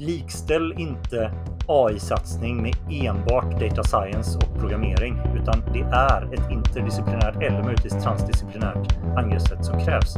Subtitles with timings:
[0.00, 1.32] likställ inte
[1.66, 8.98] AI-satsning med enbart data science och programmering, utan det är ett interdisciplinärt eller möjligtvis transdisciplinärt
[9.16, 10.16] angreppssätt som krävs.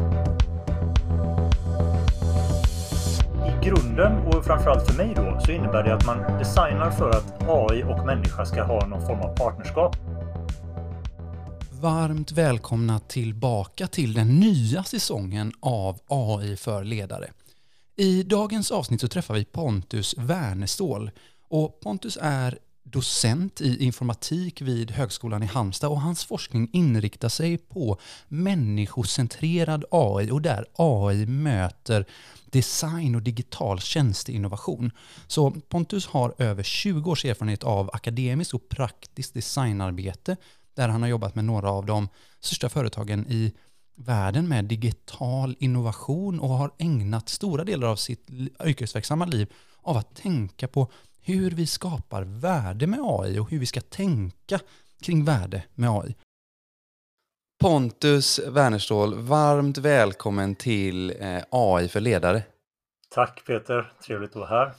[3.48, 7.42] I grunden och framförallt för mig då så innebär det att man designar för att
[7.48, 9.96] AI och människa ska ha någon form av partnerskap.
[11.80, 17.28] Varmt välkomna tillbaka till den nya säsongen av AI för ledare.
[18.02, 21.10] I dagens avsnitt så träffar vi Pontus Wernestål
[21.48, 27.58] och Pontus är docent i informatik vid Högskolan i Halmstad och hans forskning inriktar sig
[27.58, 32.04] på människocentrerad AI och där AI möter
[32.44, 34.90] design och digital tjänsteinnovation.
[35.26, 40.36] Så Pontus har över 20 års erfarenhet av akademiskt och praktiskt designarbete
[40.74, 42.08] där han har jobbat med några av de
[42.40, 43.52] största företagen i
[43.94, 48.30] världen med digital innovation och har ägnat stora delar av sitt
[48.64, 53.66] yrkesverksamma liv av att tänka på hur vi skapar värde med AI och hur vi
[53.66, 54.60] ska tänka
[55.02, 56.16] kring värde med AI.
[57.62, 62.42] Pontus Wernerstål, varmt välkommen till eh, AI för ledare.
[63.08, 64.72] Tack Peter, trevligt att vara här.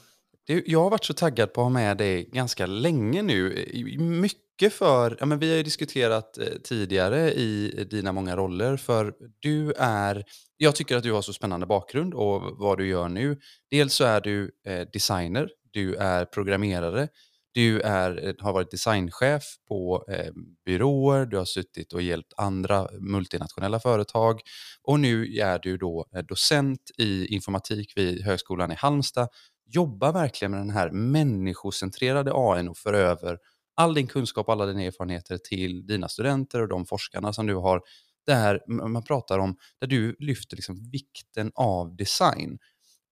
[0.45, 3.65] Jag har varit så taggad på att ha med dig ganska länge nu.
[3.99, 8.77] Mycket för, ja men vi har ju diskuterat eh, tidigare i eh, dina många roller,
[8.77, 10.23] för du är,
[10.57, 13.39] jag tycker att du har så spännande bakgrund och vad du gör nu.
[13.71, 17.07] Dels så är du eh, designer, du är programmerare,
[17.53, 20.31] du är, eh, har varit designchef på eh,
[20.65, 24.41] byråer, du har suttit och hjälpt andra multinationella företag
[24.83, 29.27] och nu är du då docent i informatik vid Högskolan i Halmstad.
[29.65, 33.37] Jobbar verkligen med den här människocentrerade AI och för över
[33.75, 37.55] all din kunskap och alla dina erfarenheter till dina studenter och de forskarna som du
[37.55, 37.81] har
[38.27, 42.59] där man pratar om, där du lyfter liksom vikten av design.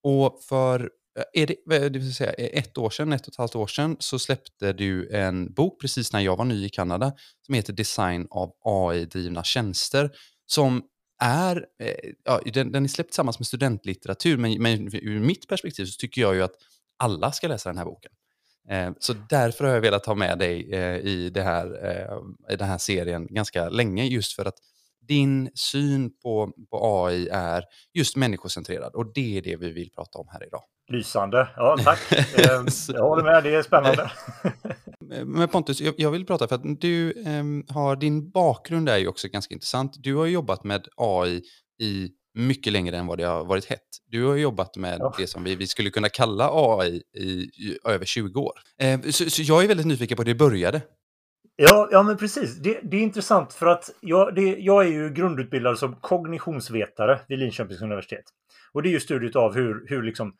[0.02, 3.38] Och för eh, är det, det vill säga, eh, ett år sedan, ett och ett
[3.38, 7.12] halvt år sedan, så släppte du en bok precis när jag var ny i Kanada
[7.46, 10.10] som heter Design av AI-drivna tjänster.
[10.46, 10.82] Som
[11.22, 11.94] är, eh,
[12.24, 16.20] ja, den, den är släppt tillsammans med studentlitteratur, men, men ur mitt perspektiv så tycker
[16.20, 16.54] jag ju att
[16.96, 18.12] alla ska läsa den här boken.
[18.68, 21.66] Eh, så därför har jag velat ha med dig eh, i, det här,
[22.50, 24.58] i den här serien ganska länge, just för att
[25.08, 27.64] din syn på, på AI är
[27.94, 30.62] just människocentrerad och det är det vi vill prata om här idag.
[30.90, 31.48] Lysande.
[31.56, 31.98] Ja, tack.
[32.12, 34.10] Ehm, jag håller med, det är spännande.
[35.24, 39.28] Men Pontus, jag vill prata för att du um, har, din bakgrund är ju också
[39.28, 39.92] ganska intressant.
[39.98, 41.42] Du har jobbat med AI
[41.80, 43.88] i mycket längre än vad det har varit hett.
[44.06, 45.14] Du har jobbat med ja.
[45.18, 48.52] det som vi, vi skulle kunna kalla AI i, i över 20 år.
[48.82, 50.82] Um, så, så, jag är väldigt nyfiken på hur det började.
[51.56, 52.56] Ja, ja men precis.
[52.56, 57.38] Det, det är intressant för att jag, det, jag är ju grundutbildad som kognitionsvetare vid
[57.38, 58.24] Linköpings universitet.
[58.72, 60.34] Och det är ju studiet av hur, hur liksom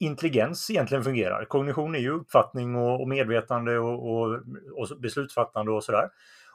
[0.00, 1.44] intelligens egentligen fungerar.
[1.44, 4.40] Kognition är ju uppfattning och, och medvetande och, och,
[4.72, 6.08] och, beslutsfattande och sådär.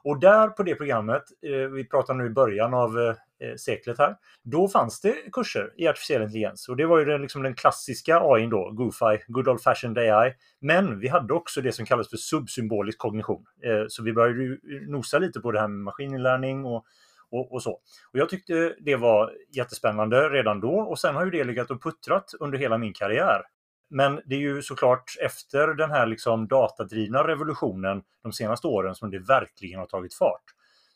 [0.03, 3.97] Och där på det programmet, eh, vi pratar nu i början av eh, Eh, seklet
[3.97, 6.69] här, då fanns det kurser i artificiell intelligens.
[6.69, 10.33] Och det var ju den, liksom den klassiska AI då, GoFi, Good Old Fashioned AI.
[10.61, 13.45] Men vi hade också det som kallas för subsymbolisk kognition.
[13.63, 16.85] Eh, så vi började nosa lite på det här med maskininlärning och
[17.31, 17.71] och, och, så.
[18.11, 21.83] Och jag tyckte det var jättespännande redan då och sen har ju det legat och
[21.83, 23.41] puttrat under hela min karriär.
[23.89, 29.11] Men det är ju såklart efter den här liksom datadrivna revolutionen de senaste åren som
[29.11, 30.43] det verkligen har tagit fart.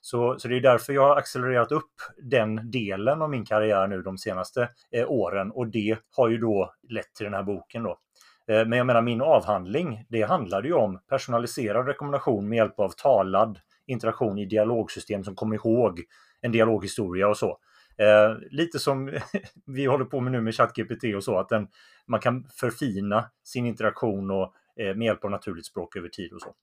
[0.02, 4.02] Så, så det är därför jag har accelererat upp den delen av min karriär nu
[4.02, 7.98] de senaste eh, åren och det har ju då lett till den här boken då.
[8.48, 12.90] Eh, men jag menar min avhandling, det handlade ju om personaliserad rekommendation med hjälp av
[12.90, 16.02] talad interaktion i dialogsystem som kommer ihåg
[16.42, 17.58] en dialoghistoria och så.
[17.98, 19.20] Eh, lite som
[19.66, 21.68] vi håller på med nu med ChatGPT och så, att den,
[22.08, 26.56] man kan förfina sin interaktion och, med hjälp av naturligt språk över tid och så.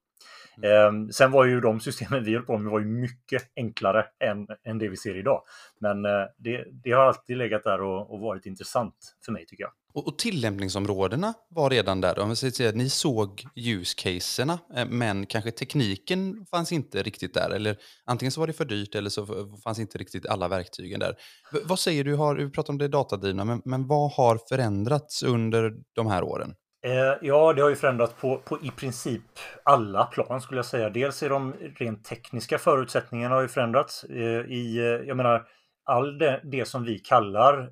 [0.62, 1.06] Mm.
[1.06, 4.46] Eh, sen var ju de systemen vi höll på med var ju mycket enklare än,
[4.64, 5.42] än det vi ser idag.
[5.80, 9.64] Men eh, det, det, har alltid legat där och, och varit intressant för mig tycker
[9.64, 9.72] jag.
[9.94, 12.18] Och, och tillämpningsområdena var redan där.
[12.18, 17.50] Om säger, ni såg use-caserna, eh, men kanske tekniken fanns inte riktigt där.
[17.50, 19.26] Eller antingen så var det för dyrt eller så
[19.64, 21.14] fanns inte riktigt alla verktygen där.
[21.52, 25.22] V vad säger du, har, vi pratar om det datadrivna, men, men vad har förändrats
[25.22, 26.54] under de här åren?
[26.82, 29.22] Eh, ja, det har ju förändrats på, på i princip
[29.62, 30.90] alla plan skulle jag säga.
[30.90, 34.04] Dels är de rent tekniska förutsättningarna har ju förändrats.
[34.04, 35.46] Eh, I, eh, jag menar,
[35.84, 37.70] all det, det som vi kallar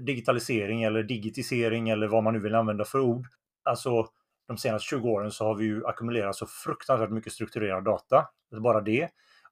[0.00, 3.26] digitalisering eller digitisering eller vad man nu vill använda för ord.
[3.64, 4.06] Alltså
[4.48, 8.28] de senaste 20 åren så har vi ju ackumulerat så fruktansvärt mycket strukturerad data.
[8.60, 9.08] Bara det.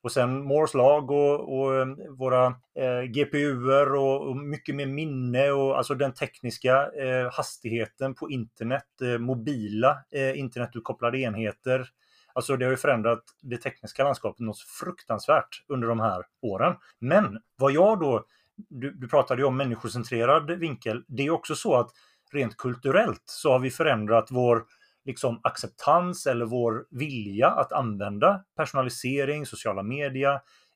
[0.06, 5.50] Och sen Moores lag och, och eh, våra eh, GPUer och, och, mycket mer minne
[5.50, 11.88] och alltså den tekniska eh, hastigheten på internet, eh, mobila eh, internetutkopplade enheter.
[12.32, 16.75] Alltså det har ju förändrat det tekniska landskapet något fruktansvärt under de här åren.
[16.99, 18.25] Men vad jag då,
[18.56, 21.91] du, du pratade ju om människocentrerad vinkel, det är också så att
[22.32, 24.64] rent kulturellt så har vi förändrat vår
[25.06, 30.32] liksom acceptans eller vår vilja att använda personalisering, sociala media.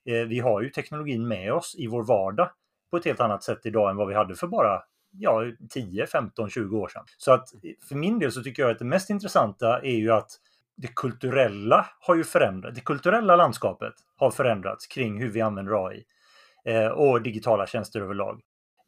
[0.06, 2.50] Eh, vi har ju teknologin med oss i vår vardag
[2.90, 6.50] på ett helt annat sätt idag än vad vi hade för bara ja, 10, 15,
[6.50, 7.04] 20 år sedan.
[7.16, 10.10] Så att eh, för min del så tycker jag att det mest intressanta är ju
[10.12, 10.30] att
[10.76, 12.74] det kulturella har ju förändrats.
[12.74, 16.04] Det kulturella landskapet har förändrats kring hur vi använder AI
[16.64, 18.40] eh, och digitala tjänster överlag.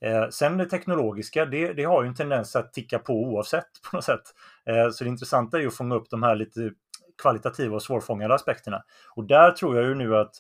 [0.05, 3.97] Eh, sen det teknologiska, det, det, har ju en tendens att ticka på oavsett på
[3.97, 4.23] något sätt.
[4.67, 6.71] Eh, så det intressanta är ju att fånga upp de här lite
[7.23, 8.83] kvalitativa och svårfångade aspekterna.
[9.15, 10.35] Och där tror jag ju nu att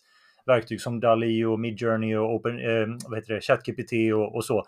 [0.46, 4.64] verktyg som DALI och Midjourney och Open, eh, vad heter det, ChatGPT och, och, så,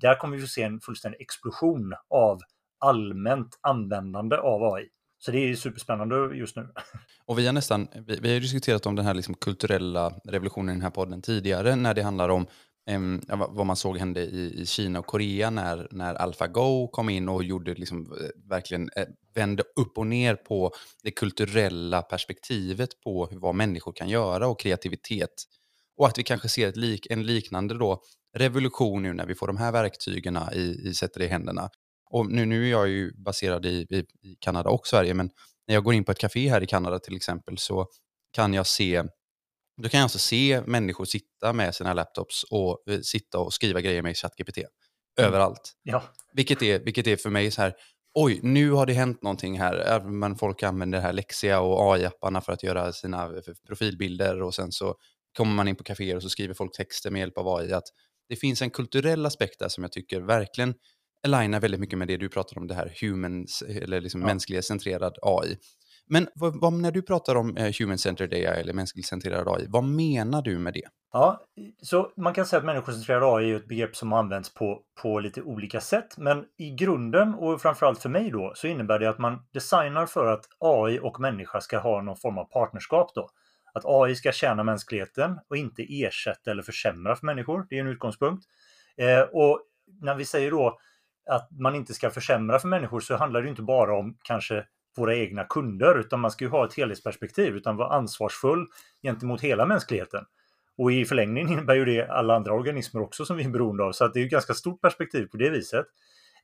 [0.00, 2.40] där kommer vi få se en fullständig explosion av
[2.78, 4.88] allmänt användande av AI.
[5.18, 6.68] Så det är superspännande just nu.
[7.26, 10.72] Och vi har nästan, vi, vi har diskuterat om den här liksom kulturella revolutionen i
[10.72, 12.46] den här podden tidigare när det handlar om
[12.90, 17.28] Um, vad man såg hände i, i, Kina och Korea när, när AlphaGo kom in
[17.28, 20.72] och gjorde liksom, eh, verkligen eh, vände upp och ner på
[21.02, 25.44] det kulturella perspektivet på vad människor kan göra och kreativitet.
[25.96, 28.02] Och att vi kanske ser ett lik, en liknande då
[28.36, 31.70] revolution nu när vi får de här verktygen i, i sätter i händerna.
[32.10, 33.98] Och nu, nu är jag ju baserad i, i,
[34.28, 35.30] i Kanada och Sverige, men
[35.66, 37.86] när jag går in på ett café här i Kanada till exempel så
[38.32, 39.02] kan jag se
[39.82, 43.80] då kan jag alltså se människor sitta med sina laptops och eh, sitta och skriva
[43.80, 44.58] grejer med ChatGPT.
[44.58, 44.68] Mm.
[45.28, 45.72] Överallt.
[45.82, 46.02] Ja.
[46.32, 47.74] Vilket, är, vilket är för mig så här,
[48.14, 50.00] oj, nu har det hänt någonting här.
[50.00, 53.30] Men folk använder det här Lexia och AI-apparna för att göra sina
[53.66, 54.96] profilbilder och sen så
[55.36, 57.72] kommer man in på kaféer och så skriver folk texter med hjälp av AI.
[57.72, 57.88] Att
[58.28, 60.74] det finns en kulturell aspekt där som jag tycker verkligen
[61.22, 64.26] alignar väldigt mycket med det du pratar om, det här humans, eller liksom ja.
[64.26, 65.58] mänsklighetscentrerad AI.
[66.06, 69.84] Men vad, vad, när du pratar om eh, human-centered AI eller mänskligt centrerad AI, vad
[69.84, 70.84] menar du med det?
[71.12, 71.44] Ja,
[71.82, 75.42] så man kan säga att människocentrerad AI är ett begrepp som används på, på lite
[75.42, 76.18] olika sätt.
[76.18, 80.32] Men i grunden och framförallt för mig då så innebär det att man designar för
[80.32, 83.28] att AI och människa ska ha någon form av partnerskap då.
[83.74, 87.66] Att AI ska tjäna mänskligheten och inte ersätta eller försämra för människor.
[87.70, 88.44] Det är en utgångspunkt.
[88.96, 89.60] Eh, och
[90.00, 90.78] när vi säger då
[91.30, 94.64] att man inte ska försämra för människor så handlar det inte bara om kanske
[94.96, 98.66] våra egna kunder, utan man ska ju ha ett helhetsperspektiv, utan vara ansvarsfull
[99.02, 100.24] gentemot hela mänskligheten.
[100.78, 103.92] Och i förlängningen innebär ju det alla andra organismer också som vi är beroende av,
[103.92, 105.86] så att det är ett ganska stort perspektiv på det viset.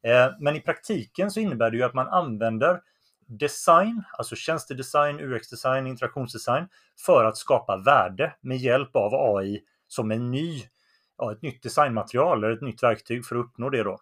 [0.02, 2.80] Eh, men i praktiken så innebär det ju att man använder
[3.26, 6.66] design, alltså tjänstedesign, UX-design, interaktionsdesign,
[7.06, 10.62] för att skapa värde med hjälp av AI som en ny,
[11.18, 13.82] ja, ett nytt designmaterial eller ett nytt verktyg för att uppnå det.
[13.82, 14.00] Då.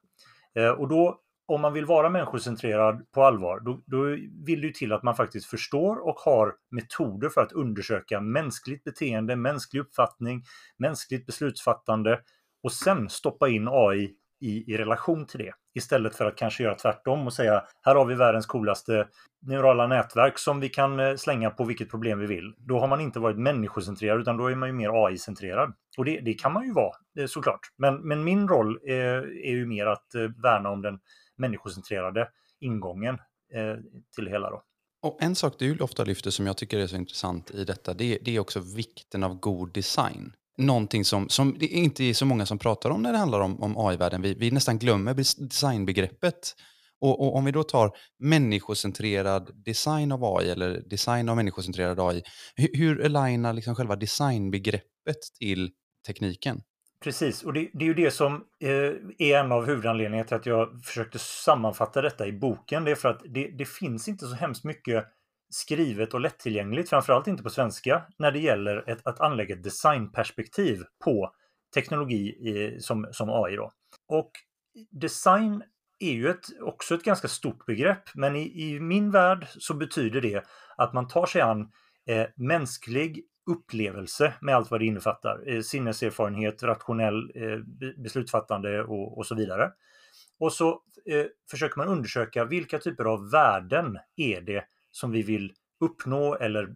[0.54, 4.02] Eh, och då om man vill vara människocentrerad på allvar, då, då
[4.46, 8.84] vill det ju till att man faktiskt förstår och har metoder för att undersöka mänskligt
[8.84, 10.44] beteende, mänsklig uppfattning,
[10.78, 12.20] mänskligt beslutsfattande
[12.62, 15.52] och sen stoppa in AI i, i relation till det.
[15.74, 19.08] Istället för att kanske göra tvärtom och säga här har vi världens coolaste
[19.42, 22.54] neurala nätverk som vi kan eh, slänga på vilket problem vi vill.
[22.58, 25.74] Då har man inte varit människocentrerad utan då är man ju mer AI-centrerad.
[25.98, 27.60] Och det, det, kan man ju vara eh, såklart.
[27.78, 30.98] Men, men min roll är, är ju mer att värna om den
[31.38, 32.28] människocentrerade
[32.60, 33.14] ingången
[33.54, 33.76] eh,
[34.14, 34.50] till det hela.
[34.50, 34.62] Då.
[35.02, 38.18] Och en sak du ofta lyfter som jag tycker är så intressant i detta, det,
[38.22, 40.32] det är också vikten av god design.
[40.56, 43.62] Någonting som, som det inte är så många som pratar om när det handlar om,
[43.62, 44.22] om AI-världen.
[44.22, 46.54] Vi, vi nästan glömmer designbegreppet.
[47.00, 52.22] Och, och, om vi då tar människocentrerad design av AI eller design av människocentrerad AI,
[52.54, 55.70] hur, hur alignar liksom själva designbegreppet till
[56.06, 56.62] tekniken?
[57.00, 58.70] Precis, och det, det, är ju det som eh,
[59.18, 62.84] är en av huvudanledningarna till att jag försökte sammanfatta detta i boken.
[62.84, 65.04] Det är för att det, det, finns inte så hemskt mycket
[65.50, 70.82] skrivet och lättillgängligt, framförallt inte på svenska, när det gäller ett, att anlägga ett designperspektiv
[71.04, 71.32] på
[71.74, 73.56] teknologi i, som, som AI.
[73.56, 73.70] Då.
[74.08, 74.30] Och
[74.90, 75.62] design
[75.98, 80.20] är ju ett, också ett ganska stort begrepp, men i, i min värld så betyder
[80.20, 80.44] det
[80.76, 81.70] att man tar sig an
[82.08, 85.42] eh, mänsklig upplevelse med allt vad det innefattar.
[85.46, 87.58] Eh, sinneserfarenhet, rationell eh,
[87.96, 89.72] beslutsfattande och, och så vidare.
[90.38, 90.68] Och så
[91.06, 96.74] eh, försöker man undersöka vilka typer av värden är det som vi vill uppnå eller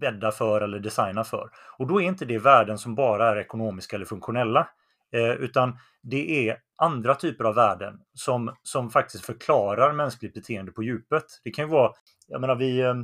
[0.00, 1.50] bädda för eller designa för.
[1.78, 4.68] Och då är inte det värden som bara är ekonomiska eller funktionella,
[5.12, 10.82] eh, utan det är andra typer av värden som, som faktiskt förklarar mänskligt beteende på
[10.82, 11.24] djupet.
[11.44, 11.92] Det kan ju vara,
[12.26, 12.94] jag menar vi, eh,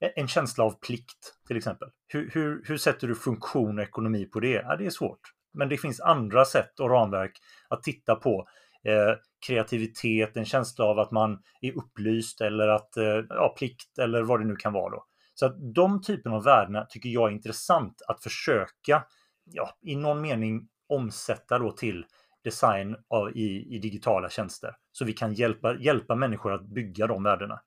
[0.00, 1.88] Eh, en känsla av plikt till exempel.
[2.08, 4.52] Hur, hur, hur sätter du funktion och ekonomi på det?
[4.52, 5.20] Ja, det är svårt.
[5.54, 7.32] Men det finns andra sätt och ramverk
[7.68, 8.48] att titta på.
[8.84, 9.14] Eh,
[9.46, 14.40] kreativitet, en känsla av att man är upplyst eller att, eh, ja, plikt eller vad
[14.40, 14.90] det nu kan vara.
[14.90, 15.04] Då.
[15.34, 19.04] Så att de typerna av värden tycker jag är intressant att försöka,
[19.44, 22.04] ja, i någon mening omsätta då till
[22.44, 24.76] design av, i, i digitala tjänster.
[24.92, 27.60] Så vi kan hjälpa, hjälpa människor att bygga de värdena.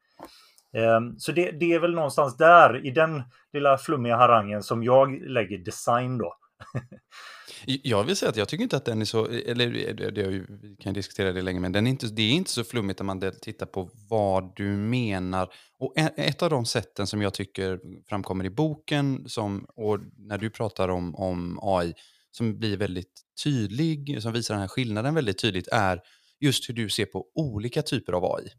[0.73, 5.21] Ehm, så det, det, är väl någonstans där, i den lilla flummiga harangen, som jag
[5.21, 6.35] lägger design då.
[7.65, 10.27] jag vill säga att jag tycker inte att den är så, eller det, det,
[10.61, 13.05] vi kan diskutera det länge, men den är inte, det är inte så flummigt när
[13.05, 15.53] man tittar på vad du menar.
[15.79, 20.49] Och ett av de sätten som jag tycker framkommer i boken, som, och när du
[20.49, 21.93] pratar om, om AI,
[22.31, 26.01] som blir väldigt tydlig, som visar den här skillnaden väldigt tydligt, är
[26.39, 28.49] just hur du ser på olika typer av AI.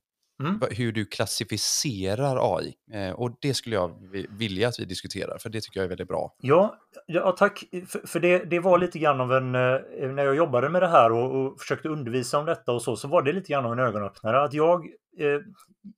[0.44, 0.60] Mm.
[0.70, 2.74] Hur du klassificerar AI.
[2.92, 3.90] Eh, och det skulle jag
[4.30, 6.34] vilja att vi diskuterar, för det tycker jag är väldigt bra.
[6.38, 7.64] Ja, ja tack.
[7.88, 9.54] För, för det, det var lite grann av en...
[9.54, 12.96] Eh, när jag jobbade med det här och, och, försökte undervisa om detta och så,
[12.96, 14.42] så var det lite grann av en ögonöppnare.
[14.42, 14.84] Att jag
[15.18, 15.40] eh,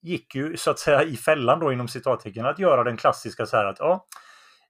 [0.02, 3.56] gick ju så att säga i fällan då inom citattecken att göra den klassiska så
[3.56, 4.06] här att ja,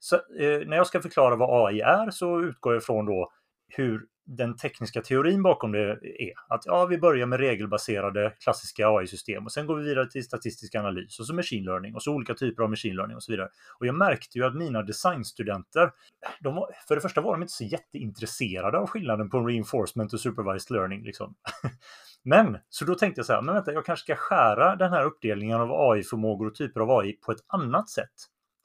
[0.00, 3.30] så, eh, när jag ska förklara vad AI är så utgår jag från då
[3.68, 6.32] hur den tekniska teorin bakom det är.
[6.48, 10.74] Att ja, vi börjar med regelbaserade klassiska AI-system och sen går vi vidare till statistisk
[10.74, 13.48] analys och så machine learning och så olika typer av machine learning och så vidare.
[13.78, 15.90] Och jag märkte ju att mina designstudenter,
[16.40, 20.20] de var, för det första var de inte så jätteintresserade av skillnaden på reinforcement och
[20.20, 21.02] supervised learning.
[21.04, 21.34] Liksom.
[22.22, 25.04] Men, så då tänkte jag så här, men vänta, jag kanske ska skära den här
[25.04, 28.14] uppdelningen av AI-förmågor och typer av AI på ett annat sätt.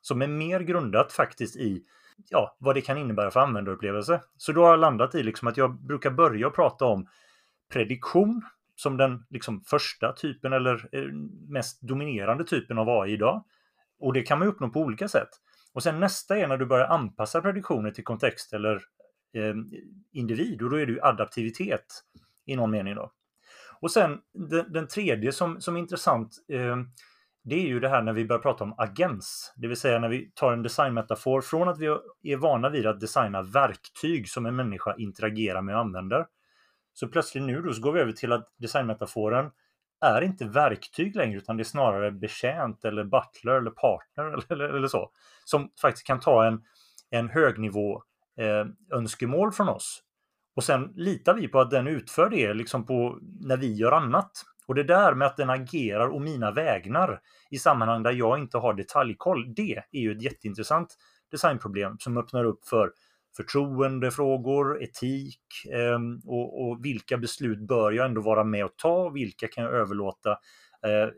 [0.02, 1.84] Som är mer grundat faktiskt i
[2.30, 4.22] ja, vad det kan innebära för användarupplevelse.
[4.38, 7.08] Så då har jag landat i liksom att jag brukar börja prata om
[7.74, 8.42] prediktion
[8.76, 11.14] som den liksom första typen eller eh,
[11.48, 13.44] mest dominerande typen av AI idag.
[14.00, 15.30] Och det kan man uppnå på olika sätt.
[15.74, 18.76] Och sen nästa är när du börjar anpassa prediktioner till kontext eller
[19.34, 19.56] eh,
[20.12, 21.86] individ och då är det ju adaptivitet
[22.46, 23.12] i någon mening då.
[23.82, 26.78] Och sen den, den tredje som, som är intressant eh,
[27.44, 30.10] det är ju det här när vi börjar prata om agens, det vill säga när
[30.10, 31.86] vi tar en designmetafor från att vi
[32.24, 36.26] är vana vid att designa verktyg som en människa interagerar med och använder.
[36.94, 39.52] Så plötsligt nu då så går vi över till att designmetaforen
[40.06, 44.70] är inte verktyg längre utan det är snarare betjänt eller butler eller partner eller, eller,
[44.70, 45.12] eller så.
[45.46, 46.62] Som faktiskt kan ta en,
[47.10, 48.04] en högnivå
[48.38, 50.04] eh, önskemål från oss.
[50.56, 54.32] Och sen litar vi på att den utför det liksom på när vi gör annat.
[54.72, 58.58] Och det där med att den agerar å mina vägnar i sammanhang där jag inte
[58.58, 60.98] har detaljkoll, det är ju ett jätteintressant
[61.32, 62.92] designproblem som öppnar upp för
[63.38, 65.40] förtroendefrågor, etik
[65.72, 69.10] eh, och, och, vilka beslut bör jag ändå vara med och ta?
[69.10, 71.10] Vilka kan jag överlåta eh,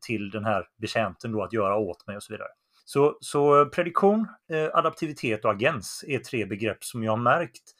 [0.00, 2.48] till den här betjänten då att göra åt mig och så vidare.
[2.84, 7.74] Så, så prediktion, eh, adaptivitet och agens är tre begrepp som jag har märkt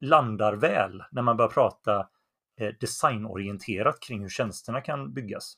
[0.00, 2.06] landar väl när man börjar prata
[2.80, 5.56] designorienterat kring hur tjänsterna kan byggas.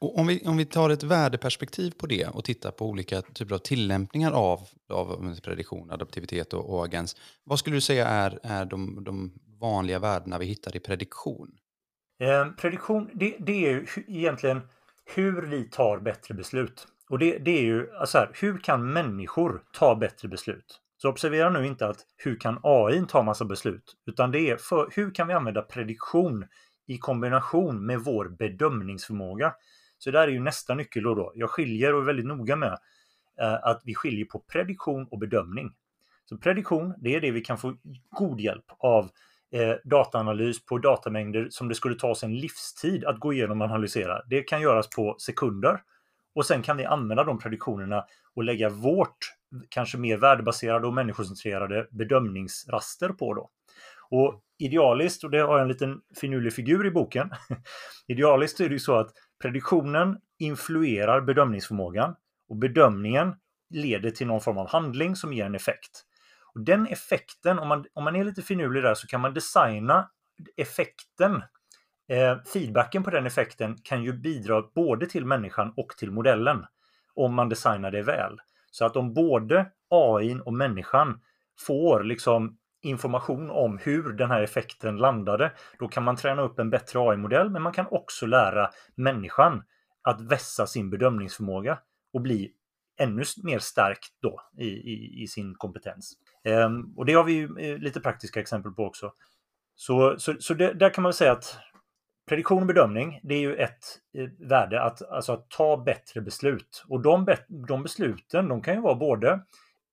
[0.00, 3.54] Och om, vi, om vi tar ett värdeperspektiv på det och tittar på olika typer
[3.54, 7.16] av tillämpningar av, av prediktion, adaptivitet och, och agens.
[7.44, 11.50] Vad skulle du säga är, är de, de vanliga värdena vi hittar i prediktion?
[12.20, 14.60] Eh, prediktion, det, det, är ju egentligen
[15.14, 16.86] hur vi tar bättre beslut.
[17.08, 20.80] Och det, det är ju alltså här, hur kan människor ta bättre beslut?
[21.02, 24.90] Så observera nu inte att hur kan AI ta massa beslut, utan det är för,
[24.94, 26.44] hur kan vi använda prediktion
[26.86, 29.54] i kombination med vår bedömningsförmåga.
[29.98, 31.32] Så där är ju nästa nyckel då.
[31.34, 32.78] Jag skiljer och är väldigt noga med
[33.40, 35.72] eh, att vi skiljer på prediktion och bedömning.
[36.24, 37.76] Så prediktion, det är det vi kan få
[38.10, 39.10] god hjälp av
[39.52, 43.66] eh, dataanalys på datamängder som det skulle ta oss en livstid att gå igenom och
[43.66, 44.22] analysera.
[44.26, 45.80] Det kan göras på sekunder
[46.34, 49.16] och sen kan vi använda de prediktionerna och lägga vårt
[49.68, 53.34] kanske mer värdebaserade och människocentrerade bedömningsraster på.
[53.34, 53.50] Då.
[54.10, 57.30] Och idealiskt, och det har jag en liten finurlig figur i boken,
[58.08, 59.10] idealiskt är det ju så att
[59.42, 62.14] prediktionen influerar bedömningsförmågan
[62.48, 63.34] och bedömningen
[63.70, 66.04] leder till någon form av handling som ger en effekt.
[66.54, 70.10] Och Den effekten, om man, om man är lite finurlig där, så kan man designa
[70.56, 71.42] effekten
[72.10, 76.66] Eh, feedbacken på den effekten kan ju bidra både till människan och till modellen
[77.14, 78.40] om man designar det väl.
[78.70, 81.20] Så att om både AI och människan
[81.66, 86.70] får liksom information om hur den här effekten landade, då kan man träna upp en
[86.70, 89.62] bättre AI-modell, men man kan också lära människan
[90.02, 91.78] att vässa sin bedömningsförmåga
[92.12, 92.52] och bli
[92.98, 96.12] ännu mer stärkt då i, i, i sin kompetens.
[96.44, 99.12] Ehm, och det har vi ju eh, lite praktiska exempel på också.
[99.74, 101.58] Så, så, så det, där kan man säga att
[102.30, 106.84] prediktion och bedömning, det är ju ett eh, värde att, alltså att ta bättre beslut.
[106.88, 107.26] Och de,
[107.68, 109.40] de besluten, de kan ju vara både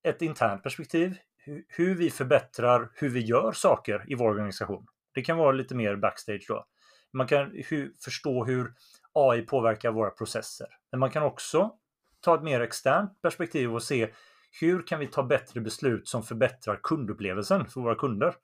[0.08, 4.86] ett internt perspektiv, hur, hur vi förbättrar hur vi gör saker i vår organisation.
[5.14, 6.66] Det kan vara lite mer backstage då.
[7.12, 8.72] Man kan hur, förstå hur
[9.12, 10.68] AI påverkar våra processer.
[10.90, 11.70] Men man kan också
[12.20, 14.08] ta ett mer externt perspektiv och se
[14.60, 18.34] hur kan vi ta bättre beslut som förbättrar kundupplevelsen för våra kunder?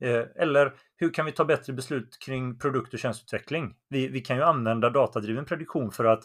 [0.00, 3.74] Eh, eller hur kan vi ta bättre beslut kring produkt och tjänsteutveckling?
[3.88, 6.24] Vi, vi kan ju använda datadriven prediktion för att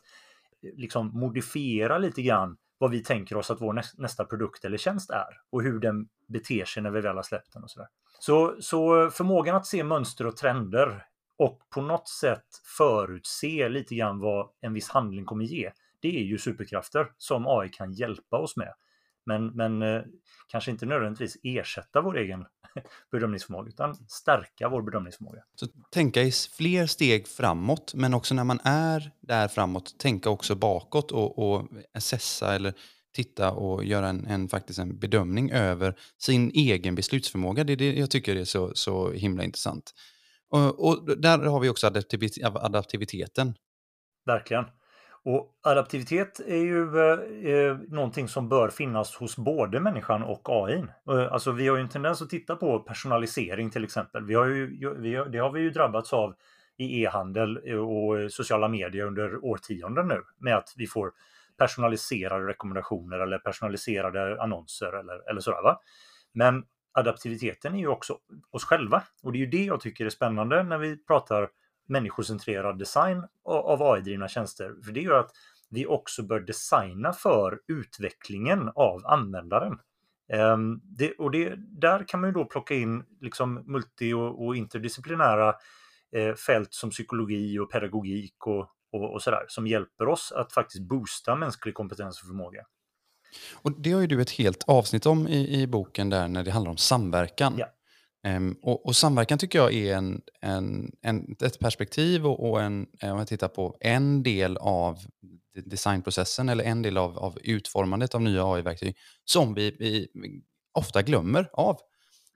[0.63, 5.10] eh, liksom modifiera lite grann vad vi tänker oss att vår nästa produkt eller tjänst
[5.10, 7.88] är och hur den beter sig när vi väl har släppt den och sådär.
[8.20, 11.06] Så, så förmågan att se mönster och trender
[11.38, 12.46] och på något sätt
[12.78, 15.72] förutse lite grann vad en viss handling kommer ge.
[16.00, 18.74] Det är ju superkrafter som AI kan hjälpa oss med.
[19.25, 20.01] Men, men eh,
[20.48, 22.46] kanske inte nödvändigtvis ersätta vår egen
[23.12, 25.44] bedömningsförmåga, utan stärka vår bedömningsförmåga.
[25.56, 30.56] Så tänka i fler steg framåt, men också när man är där framåt, tänka också
[30.56, 32.74] bakåt och, och assessa eller
[33.16, 37.63] titta och göra en, en, faktiskt en bedömning över sin egen beslutsförmåga.
[37.63, 39.92] Det är det jag tycker är så, så himla intressant.
[40.50, 41.88] Och, och där har vi också
[42.56, 43.54] adaptiviteten.
[44.25, 44.66] Verkligen.
[45.25, 50.86] Och adaptivitet är ju eh, eh, någonting som bör finnas hos både människan och AI.
[51.10, 54.25] Eh, alltså vi har ju en tendens att titta på personalisering till exempel.
[54.25, 56.36] Vi har ju, vi har, det har vi ju drabbats av
[56.78, 61.12] i e-handel eh, och eh, sociala medier under årtionden nu med att vi får
[61.58, 65.63] personaliserade rekommendationer eller personaliserade annonser eller, eller sådär.
[65.63, 65.80] Va?
[66.34, 66.63] Men
[66.94, 68.18] adaptiviteten är ju också
[68.51, 71.50] oss själva och det är ju det jag tycker är spännande när vi pratar
[71.92, 74.76] människocentrerad design av AI-drivna tjänster.
[74.86, 75.32] För det gör att
[75.70, 79.80] vi också bör designa för utvecklingen av användaren.
[80.34, 84.56] Um, det, och det, där kan man ju då plocka in liksom multi och, och
[84.56, 85.56] interdisciplinära
[86.16, 90.84] eh, fält som psykologi och pedagogik och, och, och sådär som hjälper oss att faktiskt
[90.84, 92.66] boosta mänsklig kompetens och förmåga.
[93.54, 96.52] Och Det har ju du ett helt avsnitt om i, i boken där när det
[96.52, 97.54] handlar om samverkan.
[97.58, 97.68] Ja.
[98.28, 102.88] Um, och, och, samverkan tycker jag är en, en, en ett perspektiv och, och en,
[103.01, 105.00] eh, om jag tittar på en del av
[105.66, 110.07] designprocessen eller en del av, av utformandet av nya AI-verktyg som vi, vi,
[110.74, 111.77] ofta glömmer av.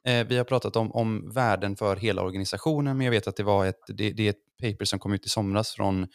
[0.08, 3.43] Eh, vi har pratat om, om värden för hela organisationen, men jag vet att det
[3.43, 6.08] var ett, det, det är ett paper som kom ut i somras från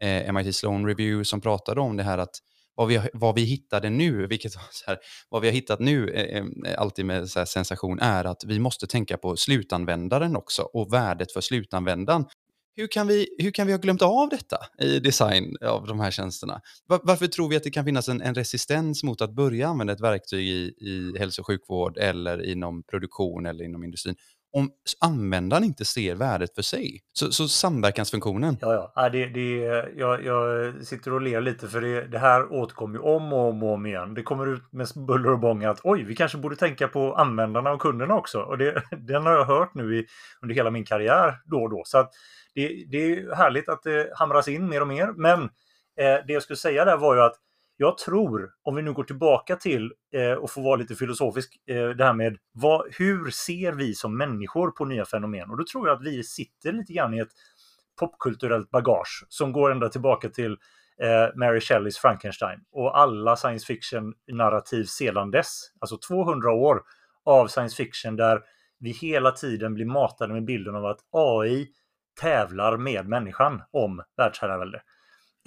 [0.00, 2.36] eh, MIT Sloan Review som pratade om det här att
[2.78, 6.36] vad vi, vad vi hittade nu, vilket så här, vad vi har hittat nu, eh,
[6.36, 6.44] eh
[6.78, 11.40] alltid med så sensation, är att vi måste tänka på slutanvändaren också och värdet för
[11.40, 12.24] slutanvändaren.
[12.76, 16.10] Hur kan, vi, hur kan vi ha glömt av detta i design av de här
[16.10, 16.60] tjänsterna?
[16.86, 19.92] Var, varför tror vi att det kan finnas en, en, resistens mot att börja använda
[19.92, 24.14] ett verktyg i, i hälso och sjukvård eller inom produktion eller inom industrin
[24.52, 27.00] om användaren inte ser värdet för sig.
[27.12, 28.56] Så, så samverkansfunktionen.
[28.60, 29.08] Ja, ja.
[29.08, 29.56] Det, det,
[29.96, 33.62] jag, jag sitter och ler lite för det, det här återkommer ju om och om
[33.62, 34.14] och om igen.
[34.14, 37.70] Det kommer ut med buller och bång att oj, vi kanske borde tänka på användarna
[37.70, 38.40] och kunderna också.
[38.40, 40.06] Och det, den har jag hört nu i,
[40.42, 41.82] under hela min karriär då och då.
[41.84, 42.10] Så att
[42.54, 45.12] det, det är härligt att det hamras in mer och mer.
[45.16, 45.42] Men
[46.00, 47.36] eh, det jag skulle säga där var ju att
[47.80, 51.88] jag tror, om vi nu går tillbaka till eh, och får vara lite filosofisk, eh,
[51.88, 55.50] det här med vad, hur ser vi som människor på nya fenomen?
[55.50, 57.32] Och då tror jag att vi sitter lite grann i ett
[58.00, 60.52] popkulturellt bagage som går ända tillbaka till
[61.02, 65.60] eh, Mary Shelleys Frankenstein och alla science fiction-narrativ sedan dess.
[65.80, 66.82] Alltså 200 år
[67.24, 68.40] av science fiction där
[68.78, 71.68] vi hela tiden blir matade med bilden av att AI
[72.20, 74.82] tävlar med människan om världsherravälde.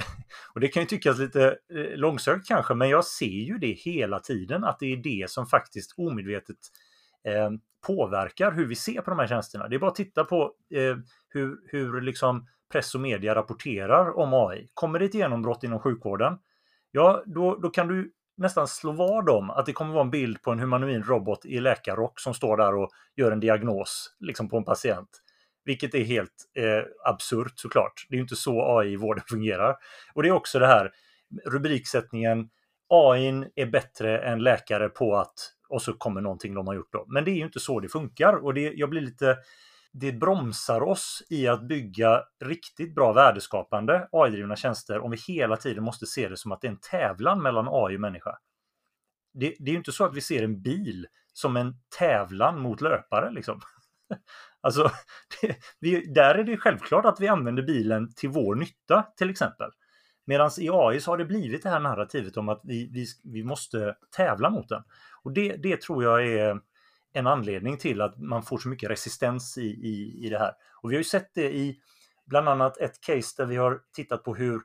[0.54, 4.20] Och det kan ju tyckas lite eh, långsökt kanske, men jag ser ju det hela
[4.20, 6.58] tiden att det är det som faktiskt omedvetet
[7.28, 7.50] eh,
[7.88, 9.68] påverkar hur vi ser på de här tjänsterna.
[9.68, 10.98] Det är bara att titta på eh,
[11.30, 14.68] hur, hur liksom press och media rapporterar om AI.
[14.74, 16.38] Kommer det ett genombrott inom sjukvården?
[16.92, 20.42] Ja, då, då kan du nästan slå vad om att det kommer vara en bild
[20.42, 24.58] på en humanoid robot i läkarrock som står där och gör en diagnos liksom på
[24.58, 25.10] en patient.
[25.66, 28.06] Vilket är helt eh, absurt såklart.
[28.10, 29.76] Det är ju inte så AI i vården fungerar.
[30.14, 30.92] Och det är också det här
[31.46, 32.50] rubriksättningen
[32.90, 35.34] AI är bättre än läkare på att
[35.70, 37.06] och så kommer någonting de har gjort då.
[37.08, 39.38] Men det är ju inte så det funkar och det, jag blir lite
[39.94, 45.84] det bromsar oss i att bygga riktigt bra värdeskapande AI-drivna tjänster om vi hela tiden
[45.84, 48.38] måste se det som att det är en tävlan mellan AI och människa.
[49.34, 52.82] Det, det är ju inte så att vi ser en bil som en tävlan mot
[52.82, 53.32] löpare.
[53.32, 53.62] Liksom.
[54.62, 54.92] Alltså,
[55.42, 59.72] det, vi, där är det självklart att vi använder bilen till vår nytta till exempel.
[60.26, 63.44] Medan i AI så har det blivit det här narrativet om att vi, vi, vi
[63.44, 64.84] måste tävla mot den.
[65.24, 66.62] Och det, det tror jag är
[67.14, 70.54] en anledning till att man får så mycket resistens i, i, i det här.
[70.82, 71.80] Och vi har ju sett det i
[72.26, 74.62] bland annat ett case där vi har tittat på hur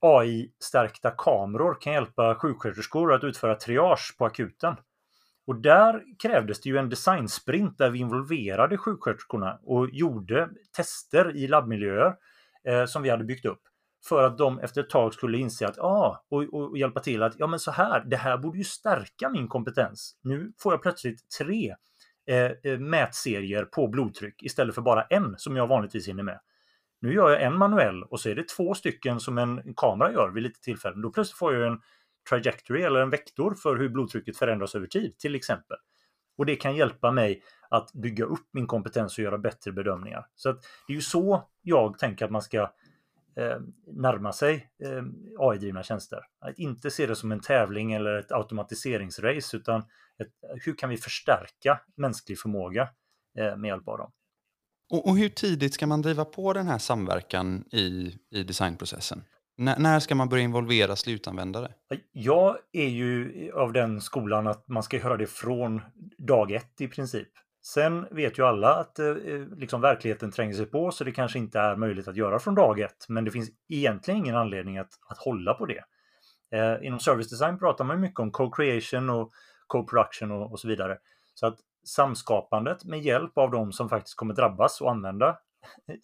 [0.00, 4.76] AI-stärkta kameror kan hjälpa sjuksköterskor att utföra triage på akuten.
[5.46, 11.46] Och där krävdes det ju en designsprint där vi involverade sjuksköterskorna och gjorde tester i
[11.46, 12.14] labbmiljöer
[12.68, 13.60] eh, som vi hade byggt upp.
[14.08, 17.34] För att de efter ett tag skulle inse att, ah, och, och, hjälpa till att,
[17.38, 20.16] ja men så här, det här borde ju stärka min kompetens.
[20.22, 21.74] Nu får jag plötsligt tre
[22.26, 26.40] eh, eh mätserier på blodtryck istället för bara en som jag vanligtvis hinner med.
[27.00, 30.30] Nu gör jag en manuell och så är det två stycken som en kamera gör
[30.30, 31.02] vid lite tillfällen.
[31.02, 31.80] Då plötsligt får jag en
[32.28, 35.76] trajectory eller en vektor för hur blodtrycket förändras över tid till exempel.
[36.38, 40.26] Och det kan hjälpa mig att bygga upp min kompetens och göra bättre bedömningar.
[40.34, 42.60] Så att det är ju så jag tänker att man ska
[43.36, 45.02] eh, närma sig eh,
[45.38, 46.20] AI-drivna tjänster.
[46.40, 49.80] Att inte se det som en tävling eller ett automatiseringsrace utan
[50.18, 50.28] ett,
[50.64, 52.88] hur kan vi förstärka mänsklig förmåga
[53.38, 54.12] eh, med hjälp av dem.
[54.90, 59.24] Och, och, hur tidigt ska man driva på den här samverkan i, i designprocessen?
[59.58, 61.72] N när ska man börja involvera slutanvändare?
[62.12, 65.82] Jag är ju av den skolan att man ska göra det från
[66.18, 67.28] dag ett i princip.
[67.62, 69.14] Sen vet ju alla att eh,
[69.56, 72.80] liksom verkligheten tränger sig på så det kanske inte är möjligt att göra från dag
[72.80, 73.06] ett.
[73.08, 75.84] Men det finns egentligen ingen anledning att, att hålla på det.
[76.54, 79.32] Eh, inom service design pratar man mycket om co-creation och
[79.66, 80.98] co-production och, och, så vidare.
[81.34, 85.38] Så att samskapandet med hjälp av de som faktiskt kommer drabbas och använda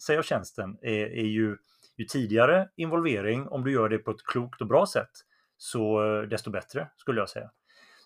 [0.05, 1.57] sig av tjänsten är, är ju,
[2.01, 5.11] ju tidigare involvering, om du gör det på ett klokt och bra sätt,
[5.57, 7.49] så eh, desto bättre skulle jag säga.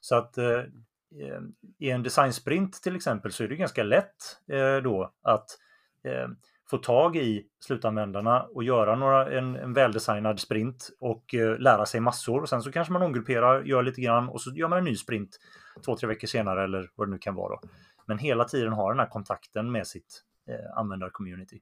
[0.02, 0.60] Så att eh,
[1.20, 1.42] eh,
[1.80, 5.46] i en designsprint till exempel så är det ganska lätt eh, då att
[6.04, 6.28] eh,
[6.70, 12.00] få tag i slutanvändarna och göra några, en, en väldesignad sprint och eh, lära sig
[12.00, 12.42] massor.
[12.42, 14.96] Och sen så kanske man omgrupperar, gör lite grann och så gör man en ny
[14.96, 15.40] sprint
[15.86, 17.50] två, tre veckor senare eller vad det nu kan vara.
[17.50, 17.70] Då.
[18.06, 21.62] Men hela tiden ha den här kontakten med sitt eh, användarcommunity.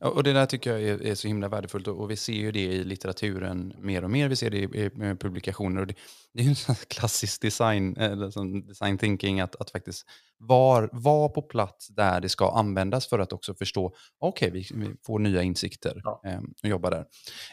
[0.00, 2.60] Och det där tycker jag är, är, så himla värdefullt och vi ser ju det
[2.60, 4.28] i litteraturen mer och mer.
[4.28, 5.80] Vi ser det i, i publikationer.
[5.80, 5.94] Och det,
[6.34, 10.06] det är ju en klassisk design, eller sån design thinking att, att faktiskt
[10.38, 14.86] vara var på plats där det ska användas för att också förstå, okej, okay, vi,
[14.86, 16.22] vi, får nya insikter ja.
[16.26, 17.04] eh, och jobba där.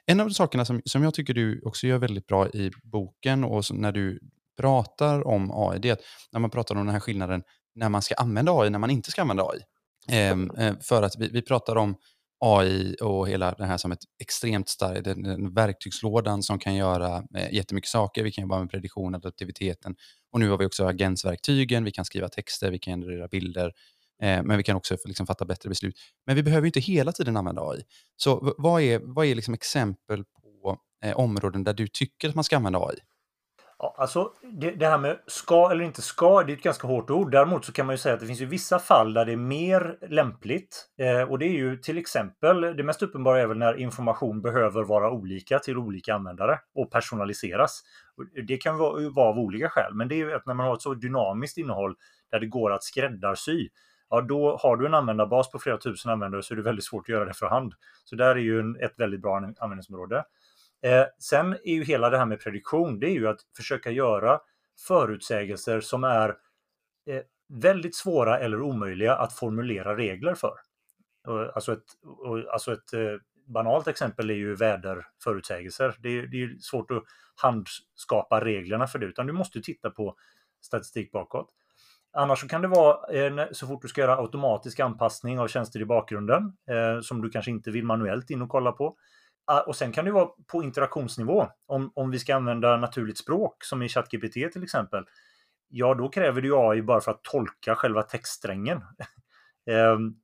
[0.06, 3.44] En av de sakerna som, som jag tycker du också gör väldigt bra i boken
[3.44, 4.20] och när du
[4.58, 6.02] pratar om AI, det är att
[6.32, 7.44] när man pratar om den här skillnaden
[7.76, 9.60] när man ska använda AI, när man inte ska använda AI.
[10.10, 11.96] Ehm, eh, för att vi, vi pratar om
[12.46, 17.24] AI och hela det här som ett extremt starkt, den, den verktygslådan som kan göra
[17.36, 18.24] eh, jättemycket saker.
[18.24, 19.96] Vi kan jobba med prediktion, adaptiviteten
[20.32, 23.66] och nu har vi också agensverktygen, vi kan skriva texter, vi kan generera bilder,
[24.24, 25.96] eh, men vi kan också liksom fatta bättre beslut.
[26.26, 27.84] Men vi behöver inte hela tiden använda AI.
[28.16, 32.44] Så vad är, vad är liksom exempel på eh, områden där du tycker att man
[32.44, 32.96] ska använda AI?
[33.82, 37.10] Ja, alltså det, det, här med ska eller inte ska, det är ett ganska hårt
[37.10, 37.32] ord.
[37.32, 39.38] Däremot så kan man ju säga att det finns ju vissa fall där det är
[39.38, 40.86] mer lämpligt.
[40.98, 44.84] Eh, och det är ju till exempel, det mest uppenbara är väl när information behöver
[44.84, 47.82] vara olika till olika användare och personaliseras.
[48.48, 50.76] Det kan vara, vara av olika skäl, men det är ju att när man har
[50.76, 51.96] ett så dynamiskt innehåll
[52.32, 53.70] där det går att skräddarsy,
[54.10, 57.04] ja då har du en användarbas på flera tusen användare så är det väldigt svårt
[57.06, 57.74] att göra det för hand.
[58.04, 60.24] Så där är ju en, ett väldigt bra användningsområde.
[60.82, 64.40] Eh, sen är ju hela det här med prediktion, det är ju att försöka göra
[64.88, 66.30] förutsägelser som är
[67.10, 70.54] eh, väldigt svåra eller omöjliga att formulera regler för.
[71.54, 71.84] Alltså ett,
[72.52, 75.96] alltså ett eh, banalt exempel är ju väderförutsägelser.
[76.00, 77.04] Det är, det är svårt att
[77.36, 80.16] handskapa reglerna för det, utan du måste titta på
[80.62, 81.50] statistik bakåt.
[82.14, 85.80] Annars så kan det vara eh, så fort du ska göra automatisk anpassning av tjänster
[85.80, 88.96] i bakgrunden eh, som du kanske inte vill manuellt in och kolla på.
[89.52, 91.48] Ah, och sen kan det vara på interaktionsnivå.
[91.66, 95.06] Om, om vi ska använda naturligt språk, som i ChatGPT till exempel,
[95.70, 98.82] ja då kräver det ju AI bara för att tolka själva textsträngen.
[99.70, 100.16] Ehm,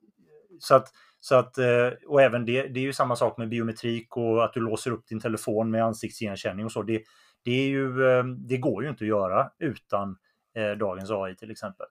[0.59, 0.87] så att,
[1.19, 4.53] så att, eh, och även det, det är ju samma sak med biometrik och att
[4.53, 6.83] du låser upp din telefon med ansiktsigenkänning och så.
[6.83, 7.03] Det,
[7.43, 10.17] det, är ju, ehm, det går ju inte att göra utan
[10.55, 11.87] eh, dagens AI till exempel.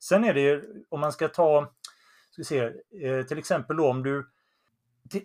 [0.00, 1.72] Sen är det ju, om man ska ta,
[2.30, 2.58] ska se,
[3.02, 4.26] eh, till exempel då om du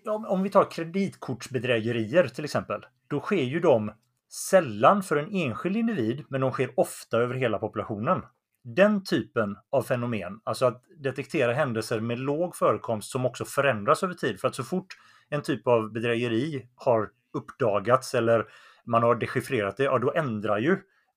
[0.05, 3.91] om vi tar kreditkortsbedrägerier till exempel, då sker ju de
[4.31, 8.21] sällan för en enskild individ, men de sker ofta över hela populationen.
[8.63, 14.13] Den typen av fenomen, alltså att detektera händelser med låg förekomst som också förändras över
[14.13, 14.39] tid.
[14.39, 14.87] För att så fort
[15.29, 18.45] en typ av bedrägeri har uppdagats eller
[18.85, 20.71] man har dechiffrerat det, ja då ändrar ju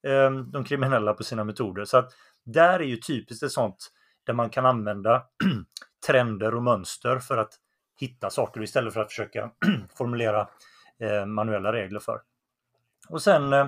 [0.07, 1.85] eh, de kriminella på sina metoder.
[1.85, 2.13] Så att
[2.45, 3.93] där är ju typiskt ett sånt
[4.27, 5.23] där man kan använda
[6.07, 7.53] trender och mönster för att
[8.01, 9.51] hitta saker istället för att försöka
[9.95, 10.49] formulera
[10.99, 12.21] eh, manuella regler för.
[13.09, 13.67] Och sen eh,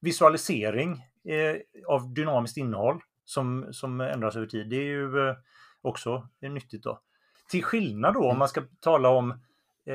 [0.00, 0.92] visualisering
[1.24, 4.68] eh, av dynamiskt innehåll som, som ändras över tid.
[4.68, 5.34] Det är ju
[5.82, 7.00] också nyttigt då.
[7.48, 9.40] Till skillnad då om man ska tala om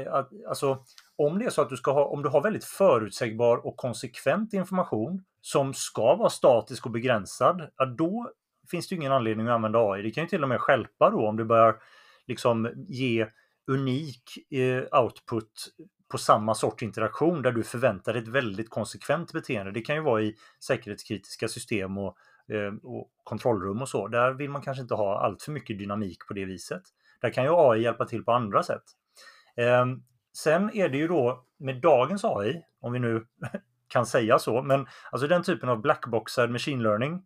[0.10, 0.84] att, alltså,
[1.16, 4.54] om det är så att du ska ha, om du har väldigt förutsägbar och konsekvent
[4.54, 8.32] information som ska vara statisk och begränsad, då
[8.72, 10.02] finns det ingen anledning att använda AI.
[10.02, 11.76] Det kan ju till och med skälpa då om du börjar
[12.28, 13.28] liksom ge
[13.70, 15.70] unik eh, output
[16.12, 19.72] på samma sorts interaktion där du förväntar dig ett väldigt konsekvent beteende.
[19.72, 24.08] Det kan ju vara i säkerhetskritiska system och, eh, och kontrollrum och så.
[24.08, 26.82] Där vill man kanske inte ha allt för mycket dynamik på det viset.
[27.22, 28.84] Där kan ju AI hjälpa till på andra sätt.
[29.58, 29.86] Eh,
[30.38, 33.26] sen är det ju då med dagens AI, om vi nu
[33.88, 37.26] kan säga så, men alltså den typen av blackboxad machine learning,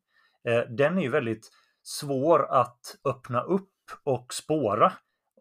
[0.69, 1.49] den är ju väldigt
[1.83, 3.69] svår att öppna upp
[4.03, 4.93] och spåra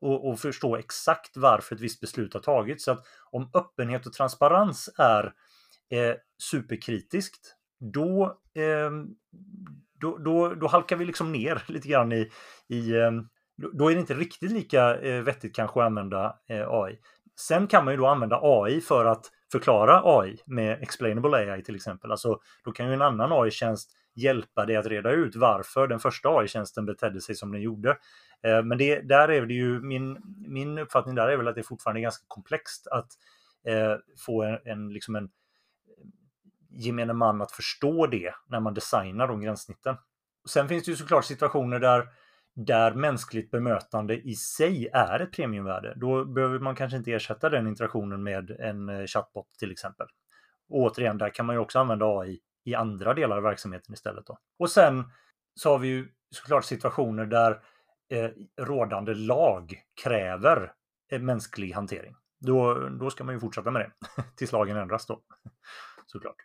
[0.02, 2.84] och, och, förstå exakt varför ett visst beslut har tagits.
[2.84, 5.24] Så att om öppenhet och transparens är
[5.90, 8.90] eh, superkritiskt, då, eh,
[10.00, 12.30] då, då, då, halkar vi liksom ner lite grann i,
[12.68, 13.10] i eh,
[13.72, 16.98] då är det inte riktigt lika eh, vettigt kanske att använda eh, AI.
[17.40, 21.76] Sen kan man ju då använda AI för att förklara AI med explainable AI till
[21.76, 22.10] exempel.
[22.10, 26.28] Alltså, då kan ju en annan AI-tjänst hjälpa dig att reda ut varför den första
[26.28, 27.90] AI-tjänsten betedde sig som den gjorde.
[28.42, 31.62] Eh, men det, där är det ju, min, min uppfattning där är väl att det
[31.62, 33.08] fortfarande är ganska komplext att
[33.66, 33.96] eh,
[34.26, 35.30] få en, en, liksom en eh,
[36.70, 39.96] gemene man att förstå det när man designar de gränssnitten.
[40.48, 42.08] Sen finns det ju såklart situationer där,
[42.54, 45.94] där mänskligt bemötande i sig är ett premiumvärde.
[45.96, 50.06] Då behöver man kanske inte ersätta den interaktionen med en eh, chatbot till exempel.
[50.68, 54.26] Och återigen, där kan man ju också använda AI i andra delar av verksamheten istället.
[54.26, 54.38] Då.
[54.58, 55.04] Och sen
[55.54, 57.60] så har vi ju såklart situationer där
[58.10, 58.30] eh,
[58.64, 60.72] rådande lag kräver
[61.12, 62.14] eh, mänsklig hantering.
[62.40, 65.20] Då, då ska man ju fortsätta med det tills lagen ändras då.
[66.06, 66.36] Såklart.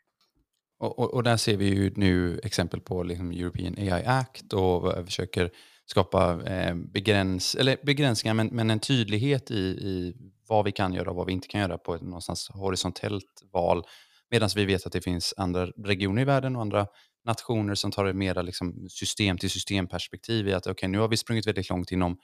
[0.79, 5.05] Och, och, och, där ser vi ju nu exempel på liksom European AI Act och
[5.05, 5.51] försöker
[5.85, 10.15] skapa eh, begräns, eller begränsningar men, men en tydlighet i, i
[10.47, 13.83] vad vi kan göra och vad vi inte kan göra på ett någonstans horisontellt val.
[14.31, 16.87] Medan vi vet att det finns andra regioner i världen och andra
[17.25, 21.07] nationer som tar ett mera liksom system till system perspektiv i att okay, nu har
[21.07, 22.17] vi sprungit väldigt långt inom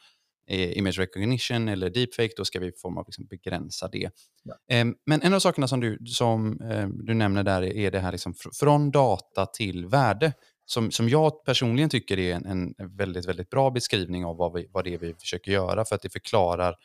[0.50, 4.10] eh, image recognition eller deepfake, då ska vi form av liksom begränsa det.
[4.44, 4.76] Ja.
[4.76, 8.12] Eh, men en av sakerna som du, som, eh, du nämner där är det här
[8.12, 10.34] liksom fr från data till värde.
[10.66, 14.68] Som, som jag personligen tycker är en, en väldigt, väldigt bra beskrivning av vad, vi,
[14.72, 16.76] vad det är vi försöker göra för att det förklarar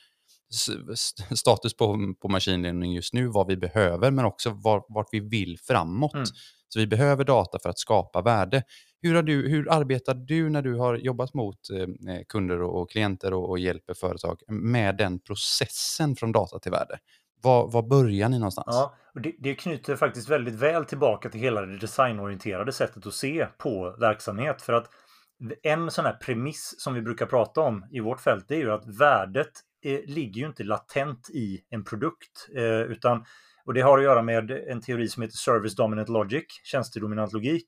[1.34, 5.20] status på, på machine learning just nu, vad vi behöver, men också var, vart vi
[5.20, 6.14] vill framåt.
[6.14, 6.26] Mm.
[6.68, 8.62] Så vi behöver data för att skapa värde.
[9.02, 13.32] Hur, du, hur arbetar du när du har jobbat mot eh, eh, kunder och klienter
[13.32, 16.98] och, och, hjälper företag med den processen från data till värde?
[17.42, 18.66] Var, var börjar ni någonstans?
[18.70, 23.14] Ja, och det, det knyter faktiskt väldigt väl tillbaka till hela det designorienterade sättet att
[23.14, 24.62] se på verksamhet.
[24.62, 24.90] För att
[25.62, 28.86] en sån här premiss som vi brukar prata om i vårt fält, är ju att
[29.00, 29.52] värdet
[29.84, 33.24] eh, ligger ju inte latent i en produkt, eh, utan
[33.64, 37.66] och det har att göra med en teori som heter Service Dominant Logic, tjänstedominant logik,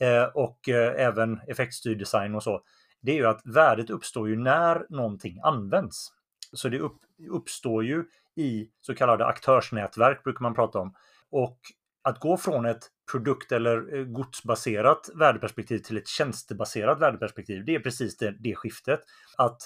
[0.00, 2.62] eh, och eh, även effektstyrd design och så.
[3.02, 6.08] Det är ju att värdet uppstår ju när någonting används.
[6.52, 6.98] Så det upp,
[7.30, 8.04] uppstår ju
[8.36, 10.94] i så kallade aktörsnätverk, brukar man prata om.
[11.30, 11.58] Och
[12.02, 17.80] att gå från ett produkt eller eh, godsbaserat värdeperspektiv till ett tjänstebaserat värdeperspektiv, det är
[17.80, 19.00] precis det, det skiftet.
[19.36, 19.58] Att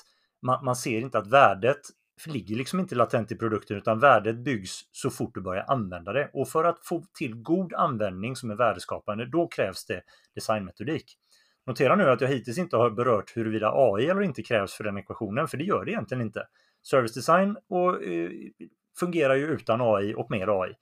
[0.42, 1.80] man, man ser inte att värdet
[2.26, 6.30] ligger liksom inte latent i produkten utan värdet byggs så fort du börjar använda det.
[6.32, 10.02] Och för att få till god användning som är värdeskapande, då krävs det
[10.34, 11.16] designmetodik.
[11.66, 14.98] Notera nu att jag hittills inte har berört huruvida AI eller inte krävs för den
[14.98, 16.46] ekvationen, för det gör det egentligen inte.
[16.90, 18.30] Service design och, eh,
[19.00, 20.74] fungerar ju utan AI och med AI.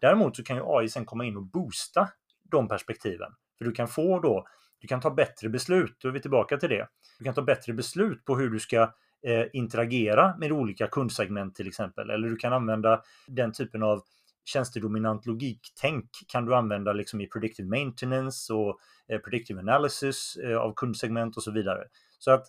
[0.00, 2.08] Däremot så kan ju AI sen komma in och boosta
[2.50, 3.32] de perspektiven.
[3.58, 4.46] För du kan få då,
[4.78, 6.88] du kan ta bättre beslut, då är vi tillbaka till det.
[7.18, 11.68] Du kan ta bättre beslut på hur du ska Eh, interagera med olika kundsegment till
[11.68, 12.10] exempel.
[12.10, 14.02] Eller du kan använda den typen av
[14.44, 20.74] tjänstedominant logiktänk kan du använda liksom i predictive maintenance och eh, predictive analysis eh, av
[20.74, 21.84] kundsegment och så vidare.
[22.18, 22.46] Så att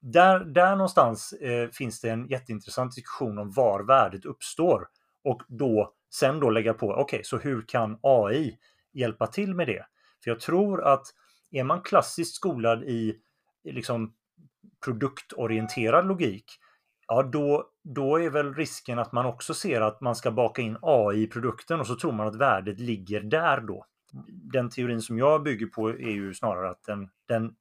[0.00, 1.34] där, där någonstans
[1.72, 4.88] finns det en jätteintressant diskussion om var värdet uppstår
[5.24, 8.58] och då sen då lägga på, okej, okay, så hur kan AI
[8.92, 9.86] hjälpa till med det?
[10.24, 11.02] För jag tror att
[11.50, 13.20] är man klassiskt skolad i
[13.64, 14.14] liksom
[14.84, 16.44] produktorienterad logik,
[17.06, 20.76] ja då, då är väl risken att man också ser att man ska baka in
[20.82, 23.86] AI i produkten och så tror man att värdet ligger där då.
[24.52, 27.54] Den teorin som jag bygger på är ju snarare att den, den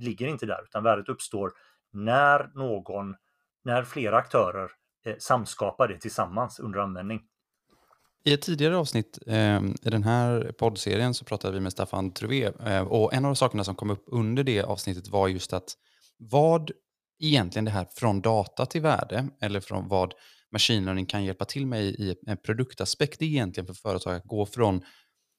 [0.00, 1.52] ligger inte där, utan värdet uppstår
[1.92, 3.14] när någon,
[3.64, 4.70] när flera aktörer
[5.06, 7.22] eh, samskapar det tillsammans under användning.
[8.24, 12.52] I ett tidigare avsnitt eh, i den här poddserien så pratade vi med Staffan Truvé
[12.66, 15.74] eh, och en av de sakerna som kom upp under det avsnittet var just att
[16.18, 16.70] vad
[17.22, 20.14] egentligen det här från data till värde, eller från vad
[20.52, 24.46] machine learning kan hjälpa till med i en produktaspekt, är egentligen för företag att gå
[24.46, 24.82] från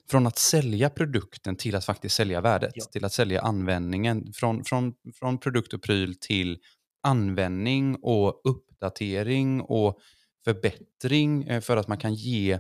[0.10, 2.86] från att sälja produkten till att faktiskt sälja värdet, ja.
[2.86, 4.34] till att sälja användningen.
[4.34, 6.58] Från, från, från produkt och pryl till
[7.04, 10.00] användning och uppdatering och
[10.44, 12.60] förbättring eh, för att man kan ge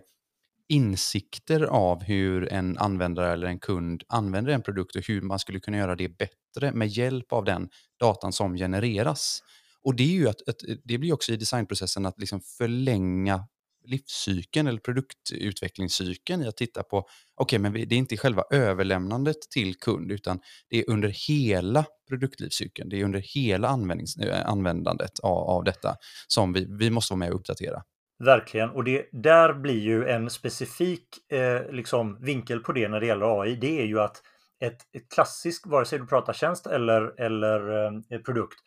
[0.69, 5.59] insikter av hur en användare eller en kund använder en produkt och hur man skulle
[5.59, 6.35] kunna göra det bättre
[6.73, 9.43] med hjälp av den datan som genereras.
[9.83, 13.43] Och det, är ju att, att det blir också i designprocessen att liksom förlänga
[13.85, 19.37] livscykeln eller produktutvecklingscykeln i att titta på, okej okay, men det är inte själva överlämnandet
[19.53, 25.37] till kund utan det är under hela produktlivscykeln, det är under hela eh, användandet av,
[25.37, 25.95] av detta
[26.27, 27.83] som vi, vi måste vara med och uppdatera.
[28.23, 33.05] Verkligen, och det, där blir ju en specifik eh, liksom, vinkel på det när det
[33.05, 33.55] gäller AI.
[33.55, 34.21] Det är ju att
[34.59, 38.59] ett, ett klassiskt, vare sig du pratar tjänst eller, eller eh, produkt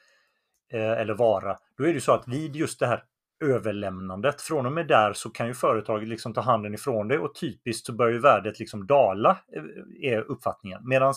[0.72, 3.04] eh, eller vara, då är det så att vid just det här
[3.44, 7.34] överlämnandet, från och med där så kan ju företaget liksom ta handen ifrån det och
[7.34, 10.80] typiskt så börjar ju värdet liksom dala, eh, är uppfattningen.
[10.84, 11.14] Medan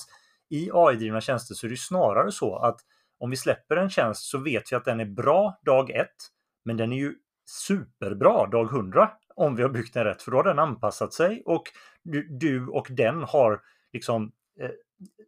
[0.50, 2.80] i AI-drivna tjänster så är det snarare så att
[3.20, 6.16] om vi släpper en tjänst så vet vi att den är bra dag ett,
[6.66, 10.38] men den är ju superbra dag 100 om vi har byggt den rätt, för då
[10.38, 11.64] har den anpassat sig och
[12.04, 13.62] du, du och den har
[13.94, 14.70] liksom eh,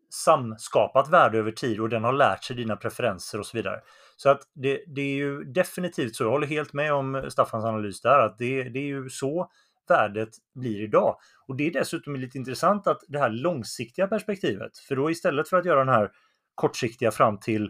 [0.10, 3.82] samskapat värde över tid och den har lärt sig dina preferenser och så vidare.
[4.16, 8.02] Så att det, det är ju definitivt så, jag håller helt med om Staffans analys
[8.02, 9.52] där, att det, det är ju så
[9.90, 11.16] värdet blir idag.
[11.48, 15.58] Och det är dessutom lite intressant att det här långsiktiga perspektivet, för då istället för
[15.58, 16.12] att göra den här
[16.56, 17.64] kortsiktiga fram till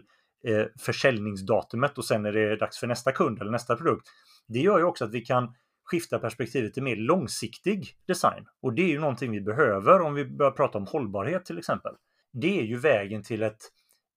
[0.46, 4.08] eh, försäljningsdatumet och sen är det dags för nästa kund eller nästa produkt.
[4.48, 5.54] Det gör ju också att vi kan
[5.90, 8.46] skifta perspektivet till mer långsiktig design.
[8.62, 11.94] Och det är ju någonting vi behöver om vi börjar prata om hållbarhet till exempel.
[12.32, 13.60] Det är ju vägen till ett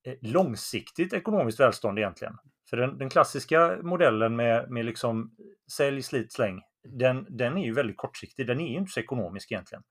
[0.05, 2.33] eh, långsiktigt ekonomiskt välstånd egentligen.
[2.69, 7.65] För den, den klassiska modellen med, med liksom eh, sälj, slit, släng, den, den är
[7.65, 8.47] ju väldigt kortsiktig.
[8.47, 9.83] Den är ju inte så ekonomisk egentligen.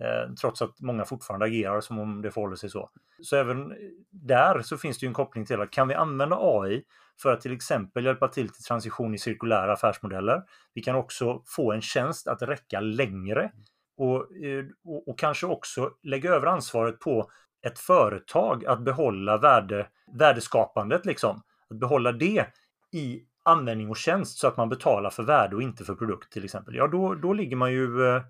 [0.00, 2.90] Eh, trots att många fortfarande agerar som om det förhåller sig så.
[3.22, 3.74] Så även
[4.10, 6.82] där så finns det ju en koppling till att kan vi använda AI
[7.22, 10.42] för att till exempel hjälpa till till transition i cirkulära affärsmodeller.
[10.74, 13.52] Vi kan också få en tjänst att räcka längre
[13.96, 17.30] och, eh, och, och kanske också lägga över ansvaret på
[17.66, 19.86] ett företag att behålla värde,
[20.18, 21.42] värdeskapandet, liksom.
[21.70, 22.46] Att behålla det
[22.92, 26.44] i användning och tjänst så att man betalar för värde och inte för produkt till
[26.44, 26.74] exempel.
[26.74, 28.22] Ja, då, då ligger man ju eh,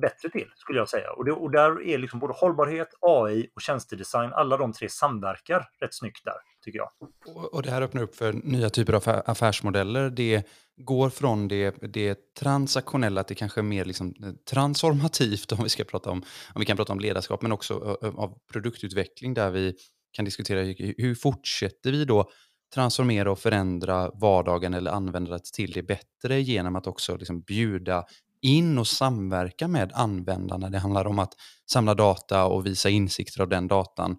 [0.00, 1.10] bättre till skulle jag säga.
[1.10, 5.68] Och, det, och där är liksom både hållbarhet, AI och tjänstedesign, alla de tre samverkar
[5.80, 6.90] rätt snyggt där, tycker jag.
[7.26, 10.10] Och, och det här öppnar upp för nya typer av affärsmodeller.
[10.10, 15.84] Det går från det, det transaktionella till kanske mer liksom eh, transformativt om vi ska
[15.84, 16.22] prata om,
[16.54, 19.76] om vi kan prata om ledarskap, men också av produktutveckling där vi
[20.12, 20.62] kan diskutera
[20.98, 22.30] hur fortsätter vi då
[22.74, 28.04] transformera och förändra vardagen eller användandet till det bättre genom att också liksom bjuda
[28.46, 30.70] in och samverka med användarna.
[30.70, 31.32] Det handlar om att
[31.70, 34.18] samla data och visa insikter av den datan.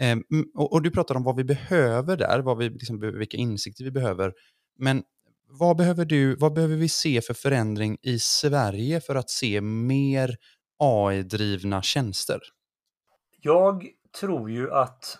[0.00, 0.22] Ehm,
[0.54, 3.90] och, och, du pratar om vad vi behöver där, vad vi, liksom, vilka insikter vi
[3.90, 4.32] behöver.
[4.78, 5.02] Men
[5.48, 10.36] vad behöver, du, vad behöver vi se för förändring i Sverige för att se mer
[10.78, 12.40] AI-drivna tjänster?
[13.40, 13.86] Jag
[14.20, 15.18] tror ju att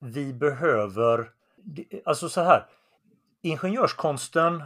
[0.00, 1.30] vi behöver,
[2.04, 2.66] alltså så här,
[3.42, 4.62] ingenjörskonsten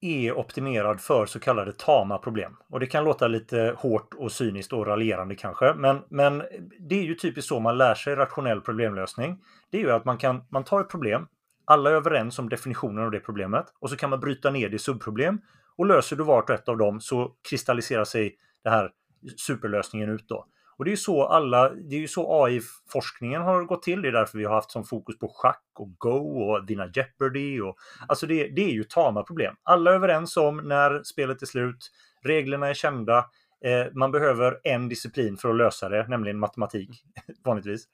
[0.00, 2.56] är optimerad för så kallade tama problem.
[2.70, 6.42] Och det kan låta lite hårt och cyniskt och raljerande kanske, men, men
[6.78, 9.38] det är ju typiskt så man lär sig rationell problemlösning.
[9.70, 11.26] Det är ju att man kan, man tar ett problem,
[11.64, 14.76] alla är överens om definitionen av det problemet och så kan man bryta ner det
[14.76, 15.40] i subproblem
[15.76, 18.90] och löser du vart och ett av dem så kristalliserar sig den här
[19.36, 20.46] superlösningen ut då.
[20.78, 24.02] Och det är ju så alla, det är ju så AI-forskningen har gått till.
[24.02, 27.60] Det är därför vi har haft som fokus på schack och Go och vinna Jeopardy.
[27.60, 27.76] Och,
[28.08, 29.54] alltså det, det är ju tama problem.
[29.62, 31.90] Alla är överens om när spelet är slut.
[32.22, 33.18] Reglerna är kända.
[33.64, 36.90] Eh, man behöver en disciplin för att lösa det, nämligen matematik
[37.44, 37.84] vanligtvis.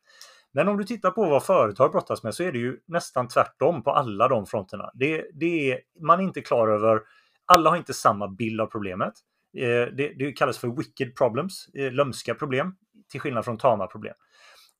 [0.52, 3.82] Men om du tittar på vad företag brottas med så är det ju nästan tvärtom
[3.82, 4.90] på alla de fronterna.
[4.94, 7.00] Det, det är, man är inte klar över,
[7.46, 9.14] alla har inte samma bild av problemet.
[9.56, 12.76] Eh, det, det, kallas för wicked problems, eh, lömska problem,
[13.08, 14.14] till skillnad från tama problem.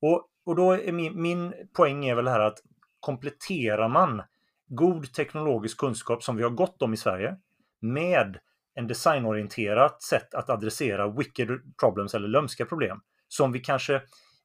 [0.01, 2.59] Och, och då är min, min poäng är väl här att
[3.01, 4.23] kompletterar man
[4.67, 7.37] god teknologisk kunskap som vi har gott om i Sverige
[7.81, 8.39] med
[8.75, 11.49] en designorienterat sätt att adressera wicked
[11.81, 13.95] problems eller lömska problem som vi kanske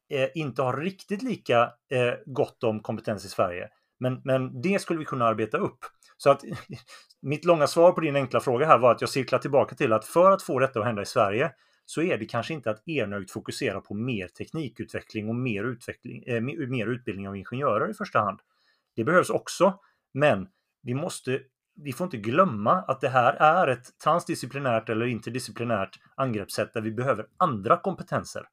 [0.09, 3.69] eh, inte har riktigt lika eh, gott om kompetens i Sverige.
[3.99, 5.79] Men, men det skulle vi kunna arbeta upp.
[6.19, 6.43] Så att
[7.21, 10.05] mitt långa svar på din enkla fråga här var att jag cirklar tillbaka till att
[10.05, 11.51] för att få detta att hända i Sverige
[11.85, 16.41] så är det kanske inte att enögt fokusera på mer teknikutveckling och mer, utveckling, eh,
[16.41, 18.39] mer utbildning av ingenjörer i första hand.
[18.95, 19.79] Det behövs också,
[20.13, 20.47] Men
[20.83, 21.39] vi måste
[21.81, 26.91] vi får inte glömma att det här är ett transdisciplinärt eller interdisciplinärt angreppssätt där vi
[26.91, 28.43] behöver andra kompetenser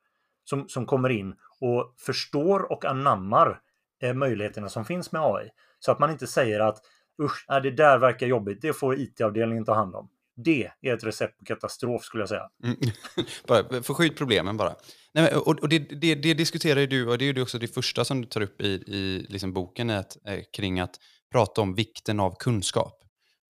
[0.45, 3.61] som, som kommer in och förstår och anammar
[4.03, 5.51] eh, möjligheterna som finns med AI.
[5.79, 6.79] Så att man inte säger att
[7.23, 10.09] usch, nej, det där verkar jobbigt, det får IT-avdelningen ta hand om.
[10.37, 12.49] Det är ett recept på katastrof skulle jag säga.
[12.65, 12.77] Mm.
[13.47, 14.75] bara, förskjut problemen bara.
[15.15, 17.69] Nej, och och det, det, det, diskuterar ju du, och det är ju också det
[17.69, 21.01] första som du tar upp i, i liksom boken, att, eh, kring att
[21.33, 23.03] prata om vikten av kunskap.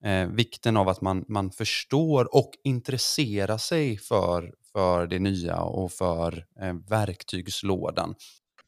[0.05, 5.91] Eh, vikten av att man, man förstår och intresserar sig för, för det nya och
[5.91, 8.15] för eh, verktygslådan.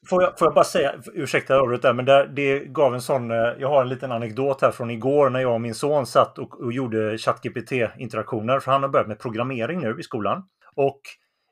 [0.07, 3.31] Får jag, får jag bara säga, ursäkta jag där, men där, det gav en sån,
[3.31, 6.37] eh, jag har en liten anekdot här från igår när jag och min son satt
[6.39, 10.43] och, och gjorde ChatGPT-interaktioner, för han har börjat med programmering nu i skolan.
[10.75, 11.01] Och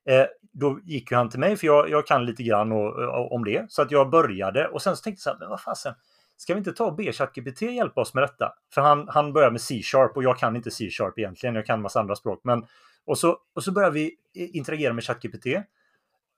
[0.10, 3.32] eh, då gick ju han till mig, för jag, jag kan lite grann och, och,
[3.32, 5.62] om det, så att jag började och sen så tänkte jag så här, men vad
[5.62, 5.94] fasen,
[6.38, 8.54] ska vi inte ta och be ChatGPT hjälpa oss med detta?
[8.74, 11.82] För han, han börjar med C-sharp och jag kan inte C-sharp egentligen, jag kan en
[11.82, 12.42] massa andra språk.
[12.44, 12.66] Men,
[13.06, 15.46] och, så, och så börjar vi interagera med ChatGPT.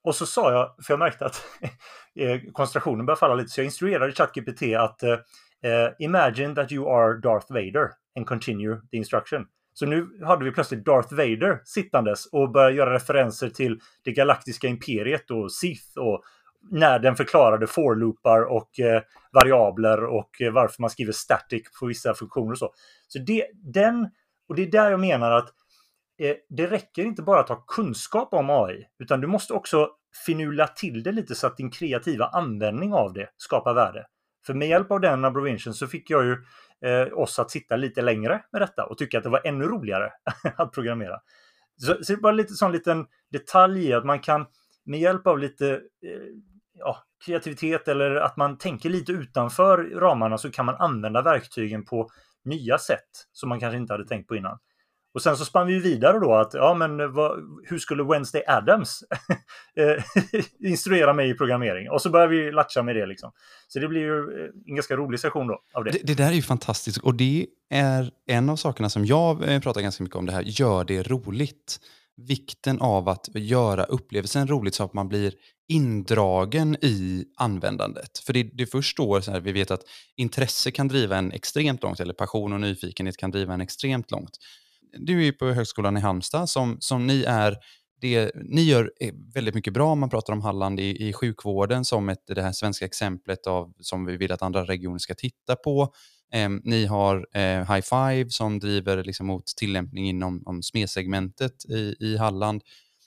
[0.03, 1.43] Och så sa jag, för jag märkte att
[2.19, 7.19] eh, koncentrationen började falla lite, så jag instruerade ChatGPT att uh, Imagine that you are
[7.21, 9.45] Darth Vader and continue the instruction.
[9.73, 14.67] Så nu hade vi plötsligt Darth Vader sittandes och började göra referenser till det galaktiska
[14.67, 16.23] imperiet och Sith och
[16.71, 22.13] när den förklarade for-loopar och eh, variabler och eh, varför man skriver static på vissa
[22.13, 22.73] funktioner och så.
[23.07, 24.09] Så det, den,
[24.49, 25.49] och det är där jag menar att
[26.19, 29.89] Eh, det räcker inte bara att ha kunskap om AI, utan du måste också
[30.25, 34.05] finula till det lite så att din kreativa användning av det skapar värde.
[34.45, 36.37] För med hjälp av den abrovinchen så fick jag ju
[36.89, 40.11] eh, oss att sitta lite längre med detta och tycka att det var ännu roligare
[40.55, 41.19] att programmera.
[41.77, 44.45] Så, så det är bara lite sån liten detalj i att man kan
[44.85, 45.79] med hjälp av lite eh,
[46.73, 52.09] ja, kreativitet eller att man tänker lite utanför ramarna så kan man använda verktygen på
[52.43, 54.59] nya sätt som man kanske inte hade tänkt på innan.
[55.13, 59.03] Och sen så spann vi vidare då att, ja men vad, hur skulle Wednesday Adams
[59.75, 60.03] eh,
[60.69, 61.89] instruera mig i programmering?
[61.89, 63.31] Och så börjar vi latcha med det liksom.
[63.67, 65.91] Så det blir ju eh, en ganska rolig session då av det.
[65.91, 65.99] det.
[66.03, 69.81] Det, där är ju fantastiskt och det är en av sakerna som jag eh, pratar
[69.81, 71.79] ganska mycket om det här, gör det roligt
[72.27, 75.33] vikten av att göra upplevelsen roligt så att man blir
[75.67, 78.17] indragen i användandet.
[78.17, 79.81] För det, det först då, så här, vi vet att
[80.15, 84.37] intresse kan driva en extremt långt, eller passion och nyfikenhet kan driva en extremt långt.
[84.93, 87.57] Du är ju på Högskolan i Halmstad som, som ni är
[88.01, 91.85] det, ni gör eh, väldigt mycket bra om man pratar om Halland i, i sjukvården
[91.85, 95.55] som ett, det här svenska exemplet av, som vi vill att andra regioner ska titta
[95.55, 95.93] på.
[96.33, 101.95] Eh, ni har eh, High Five som driver liksom mot tillämpning inom om SME-segmentet i,
[101.99, 102.63] i Halland.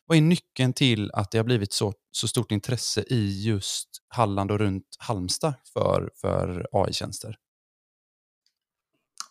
[0.06, 4.50] Vad är nyckeln till att det har blivit så, så stort intresse i just Halland
[4.50, 7.36] och runt Halmstad för, för AI-tjänster?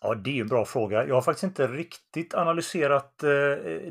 [0.03, 1.07] Ja, det är en bra fråga.
[1.07, 3.29] Jag har faktiskt inte riktigt analyserat eh,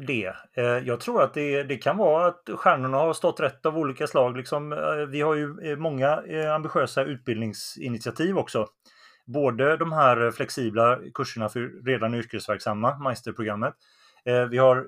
[0.07, 0.35] det.
[0.57, 4.07] Eh, jag tror att det, det, kan vara att stjärnorna har stått rätt av olika
[4.07, 4.37] slag.
[4.37, 8.67] Liksom, eh, vi har ju eh, många eh, ambitiösa utbildningsinitiativ också
[9.27, 13.75] både de här flexibla kurserna för redan yrkesverksamma, Meisterprogrammet.
[14.25, 14.87] Eh, vi har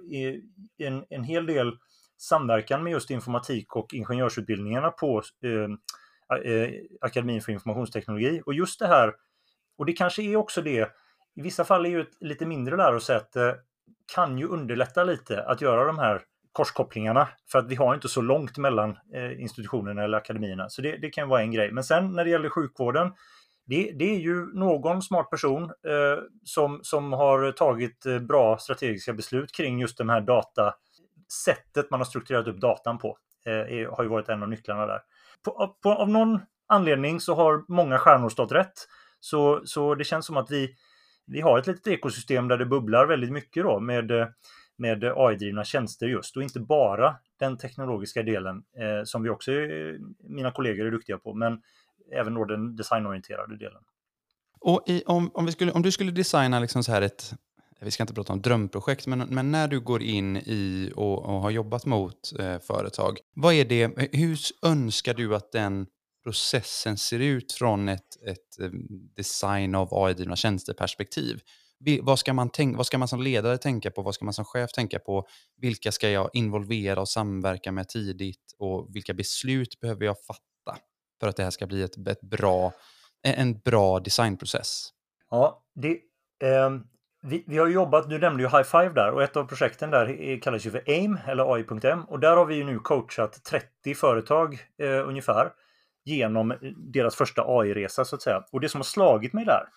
[0.79, 1.73] en, en hel del
[2.19, 6.71] samverkan med just informatik och ingenjörsutbildningarna på eh, eh,
[7.01, 8.43] Akademin för informationsteknologi.
[8.47, 9.15] Och just det här,
[9.79, 10.91] och det kanske är också det,
[11.35, 13.57] i vissa fall är ju ett lite mindre lärosäte
[14.15, 16.23] kan ju underlätta lite att göra de här
[16.53, 20.69] korskopplingarna för att vi har inte så långt mellan eh, institutionerna eller akademierna.
[20.69, 21.73] Så det, det kan vara en grej.
[21.73, 23.13] Men sen när det gäller sjukvården
[23.67, 29.13] det, det, är ju någon smart person eh, som, som har tagit eh, bra strategiska
[29.13, 30.75] beslut kring just den här data,
[31.45, 33.19] sättet man har strukturerat upp datan på.
[33.47, 35.01] Eh, är, har ju varit en av nycklarna där.
[35.45, 38.73] På, på, av någon anledning så har många stjärnor stått rätt.
[39.21, 40.75] Så, så det känns som att vi,
[41.27, 44.27] vi har ett litet ekosystem där det bubblar väldigt mycket då med, eh,
[44.77, 49.95] med AI-drivna tjänster just och inte bara den teknologiska delen eh, som vi också, eh,
[50.29, 51.63] mina kollegor är duktiga på, men
[52.13, 53.83] även då den designorienterade delen.
[54.61, 57.33] Och i, om, om, vi skulle, om du skulle designa liksom så här ett,
[57.81, 61.41] vi ska inte prata om drömprojekt, men, men när du går in i och, och
[61.41, 65.87] har jobbat mot eh, företag, vad är det, hur önskar du att den
[66.25, 68.71] processen ser ut från ett, ett eh,
[69.17, 71.41] design av AI-drivna tjänster-perspektiv?
[72.03, 74.03] Vad ska, man tänka, vad ska man som ledare tänka på?
[74.03, 75.27] Vad ska man som chef tänka på?
[75.57, 78.55] Vilka ska jag involvera och samverka med tidigt?
[78.59, 80.43] Och vilka beslut behöver jag fatta?
[81.23, 82.67] för att det här ska bli ett, ett bra,
[83.25, 84.89] eh, en bra designprocess?
[85.31, 85.91] Ja, det,
[86.49, 86.71] eh,
[87.23, 90.41] vi, vi, har jobbat, du nämnde ju High Five där och ett av projekten där
[90.41, 94.59] kallas ju för AIM eller AI.m och där har vi ju nu coachat 30 företag
[94.79, 95.53] eh, ungefär
[96.05, 98.45] genom deras första AI-resa så att säga.
[98.53, 99.69] Och det som har slagit mig där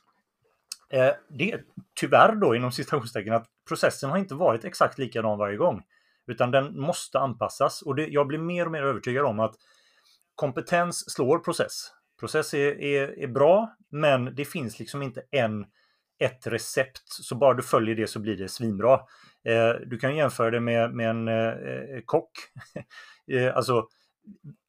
[0.90, 1.64] Eh, det är
[2.00, 5.84] tyvärr då inom citationstecken att processen har inte varit exakt likadan varje gång.
[6.28, 9.56] Utan den måste anpassas och det, jag blir mer och mer övertygad om att
[10.36, 11.92] kompetens slår process.
[12.20, 15.66] Process är, är, är bra, men det finns liksom inte en,
[16.20, 17.04] ett recept.
[17.08, 18.94] Så bara du följer det så blir det svinbra.
[19.44, 22.32] Eh, du kan jämföra det med, med en eh, kock.
[23.32, 23.88] eh, alltså,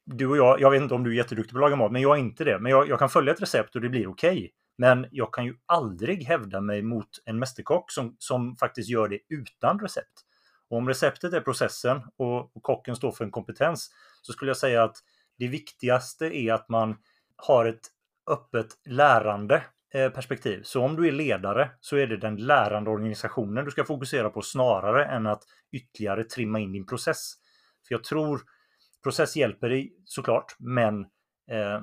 [0.07, 2.01] du och jag, jag vet inte om du är jätteduktig på att laga mat, men
[2.01, 2.59] jag är inte det.
[2.59, 4.37] Men jag, jag kan följa ett recept och det blir okej.
[4.37, 4.49] Okay.
[4.77, 9.19] Men jag kan ju aldrig hävda mig mot en mästerkock som, som faktiskt gör det
[9.29, 10.23] utan recept.
[10.69, 13.89] Och om receptet är processen och, och kocken står för en kompetens
[14.21, 14.97] så skulle jag säga att
[15.37, 16.95] det viktigaste är att man
[17.35, 17.87] har ett
[18.31, 20.61] öppet lärande eh, perspektiv.
[20.63, 24.41] Så om du är ledare så är det den lärande organisationen du ska fokusera på
[24.41, 27.33] snarare än att ytterligare trimma in din process.
[27.87, 28.41] För jag tror
[29.03, 30.99] process hjälper dig såklart, men
[31.51, 31.81] eh,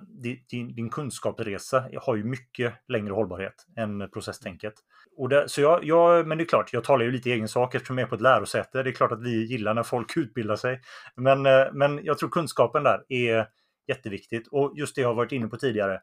[0.51, 4.75] din, din kunskapsresa har ju mycket längre hållbarhet än processtänket.
[5.17, 7.49] Och det, så jag, jag, men det är klart, jag talar ju lite i egen
[7.49, 8.83] sak eftersom jag är på ett lärosäte.
[8.83, 10.81] Det är klart att vi gillar när folk utbildar sig.
[11.17, 13.49] Men, eh, men jag tror kunskapen där är
[13.89, 14.49] jätteviktigt.
[14.49, 16.01] Och just det jag har varit inne på tidigare.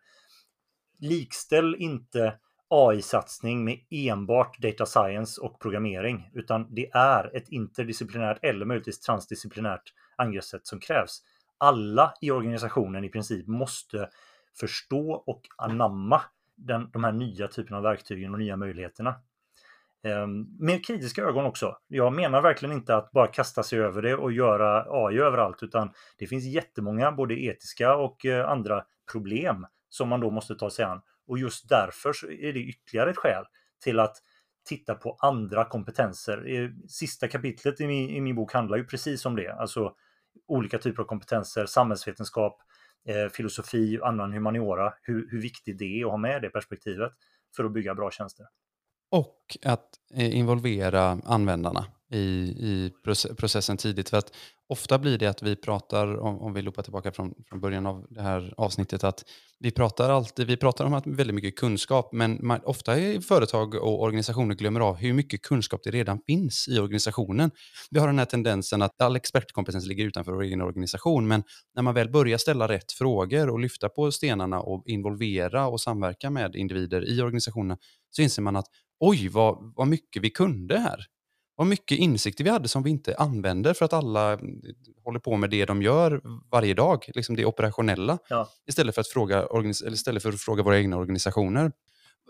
[0.99, 2.33] Likställ inte
[2.71, 9.93] AI-satsning med enbart data science och programmering, utan det är ett interdisciplinärt eller möjligtvis transdisciplinärt
[10.15, 11.21] angreppssätt som krävs.
[11.57, 14.09] Alla i organisationen i princip måste
[14.59, 16.21] förstå och anamma
[16.55, 19.15] den, de här nya typerna av verktygen och nya möjligheterna.
[20.03, 21.77] Ehm, med kritiska ögon också.
[21.87, 25.91] Jag menar verkligen inte att bara kasta sig över det och göra AI överallt, utan
[26.17, 30.85] det finns jättemånga både etiska och eh, andra problem som man då måste ta sig
[30.85, 31.01] an.
[31.27, 33.43] Och just därför är det ytterligare ett skäl
[33.83, 34.17] till att
[34.65, 36.71] titta på andra kompetenser.
[36.87, 39.95] Sista kapitlet i min, i min bok handlar ju precis om det, alltså
[40.47, 42.61] olika typer av kompetenser, samhällsvetenskap,
[43.07, 47.11] eh, filosofi och annan humaniora, hur, hur viktigt det är att ha med det perspektivet
[47.55, 48.45] för att bygga bra tjänster.
[49.11, 52.93] Och att eh, involvera användarna i, i
[53.37, 54.09] processen tidigt.
[54.09, 54.31] För att
[54.71, 58.07] ofta blir det att vi pratar, om, om vi loopar tillbaka från, från början av
[58.09, 59.23] det här avsnittet, att
[59.59, 63.75] vi pratar alltid, vi pratar om att väldigt mycket kunskap, men man, ofta är företag
[63.75, 67.51] och organisationer glömmer av hur mycket kunskap det redan finns i organisationen.
[67.89, 71.43] Vi har den här tendensen att all expertkompetens ligger utanför vår egen organisation, men
[71.75, 76.29] när man väl börjar ställa rätt frågor och lyfta på stenarna och involvera och samverka
[76.29, 77.77] med individer i organisationen
[78.09, 78.67] så inser man att
[78.99, 81.05] oj, vad, vad mycket vi kunde här.
[81.61, 84.61] Vad mycket insikter vi hade som vi inte använder för att alla mm,
[85.03, 88.49] håller på med det de gör varje dag, liksom det operationella, ja.
[88.67, 89.47] istället, för att fråga,
[89.91, 91.71] istället för att fråga våra egna organisationer.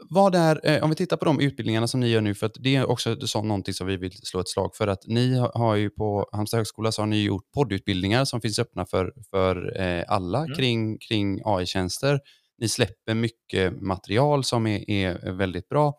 [0.10, 2.56] Vad är, eh, om vi tittar på de utbildningarna som ni gör nu, för att
[2.60, 5.76] det är också så någonting som vi vill slå ett slag för, att ni har
[5.76, 10.04] ju på Halmstad högskola så har ni gjort poddutbildningar som finns öppna för, för eh,
[10.08, 10.56] alla mm.
[10.56, 12.20] kring, kring AI-tjänster.
[12.58, 15.94] Ni släpper mycket material som är, är väldigt bra.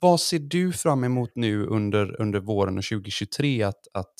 [0.00, 4.14] Vad ser du fram emot nu under, under våren och 2023 att, att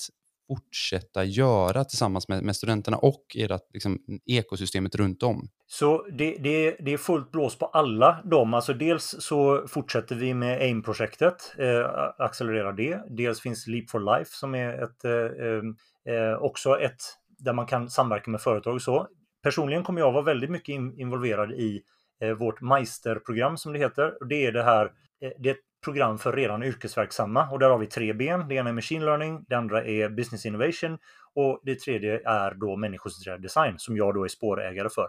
[0.47, 5.49] fortsätta göra tillsammans med, med studenterna och ert liksom, ekosystemet runt om?
[5.67, 8.53] Så det, det, det är fullt blås på alla dem.
[8.53, 11.85] Alltså dels så fortsätter vi med AIM-projektet, eh,
[12.17, 13.01] accelererar det.
[13.09, 17.01] Dels finns Leap for Life som är ett, eh, eh, eh också ett
[17.37, 19.07] där man kan samverka med företag så.
[19.43, 21.81] Personligen kommer jag vara väldigt mycket in, involverad i
[22.21, 24.13] eh, vårt Meisterprogram som det heter.
[24.29, 24.91] Det är det här
[25.23, 28.47] Eh, det är ett program för redan yrkesverksamma och där har vi tre ben.
[28.47, 30.97] Det ena är machine learning, det andra är business innovation
[31.33, 35.07] och det tredje är då människocentrerad design som jag då är spårägare för.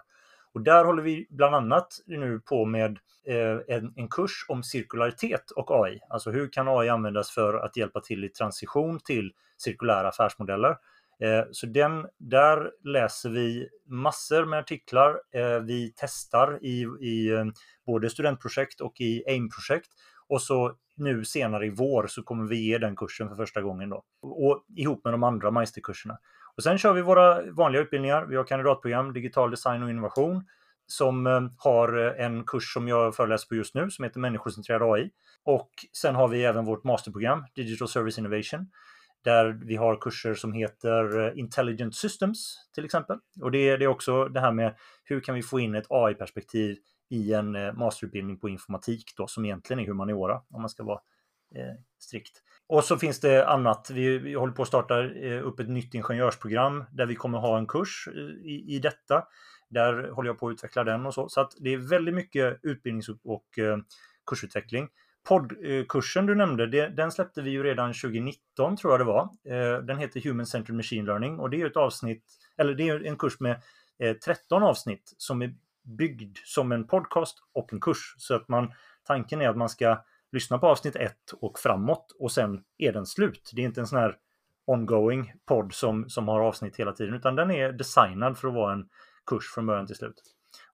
[0.55, 5.51] Och där håller vi bland annat nu på med eh, en, en, kurs om cirkularitet
[5.51, 6.01] och AI.
[6.09, 10.77] Alltså hur kan AI användas för att hjälpa till i transition till cirkulära affärsmodeller?
[11.21, 15.21] Eh, så den, där läser vi massor med artiklar.
[15.35, 17.45] Eh, vi testar i, i eh,
[17.87, 19.91] både studentprojekt och i AIM-projekt.
[20.29, 23.91] Och så nu senare i vår så kommer vi ge den kursen för första gången
[23.91, 24.05] då.
[24.23, 26.19] Och ihop med de andra magisterkurserna.
[26.57, 28.27] Och sen kör vi våra vanliga utbildningar.
[28.27, 30.45] Vi har kandidatprogram Digital design och innovation
[30.87, 35.11] som har en kurs som jag föreläser på just nu som heter Människocentrerad AI.
[35.45, 38.71] Och sen har vi även vårt masterprogram Digital Service Innovation
[39.25, 43.19] där vi har kurser som heter eh, Intelligent Systems till exempel.
[43.43, 45.87] Och det är, det är också det här med hur kan vi få in ett
[45.89, 46.77] AI-perspektiv
[47.11, 51.01] i en eh, masterutbildning på informatik då, som egentligen är humaniora om man ska vara
[51.55, 52.43] eh, strikt.
[52.67, 53.91] Och så finns det annat.
[53.91, 57.59] Vi, vi håller på att starta eh, upp ett nytt ingenjörsprogram där vi kommer ha
[57.59, 59.25] en kurs eh, i, i detta.
[59.71, 61.29] Där håller jag på att utveckla den och så.
[61.29, 63.79] Så att det är väldigt mycket utbildnings och, och eh,
[64.27, 64.89] kursutveckling
[65.25, 69.23] poddkursen du nämnde, den släppte vi ju redan 2019 tror jag det var.
[69.23, 72.25] Eh, den heter Human Centered Machine Learning och det är ett avsnitt,
[72.57, 73.63] eller det är en kurs med
[73.99, 75.55] eh, 13 avsnitt som är
[75.85, 78.15] byggd som en podcast och en kurs.
[78.19, 78.73] Så att man
[79.07, 83.07] tanken är att man ska lyssna på avsnitt 1 och framåt och sen är den
[83.07, 83.51] slut.
[83.55, 84.17] Det är inte en sån här
[84.65, 88.73] ongoing podd som, som har avsnitt hela tiden, utan den är designad för att vara
[88.73, 88.89] en
[89.27, 90.23] kurs från början till slut.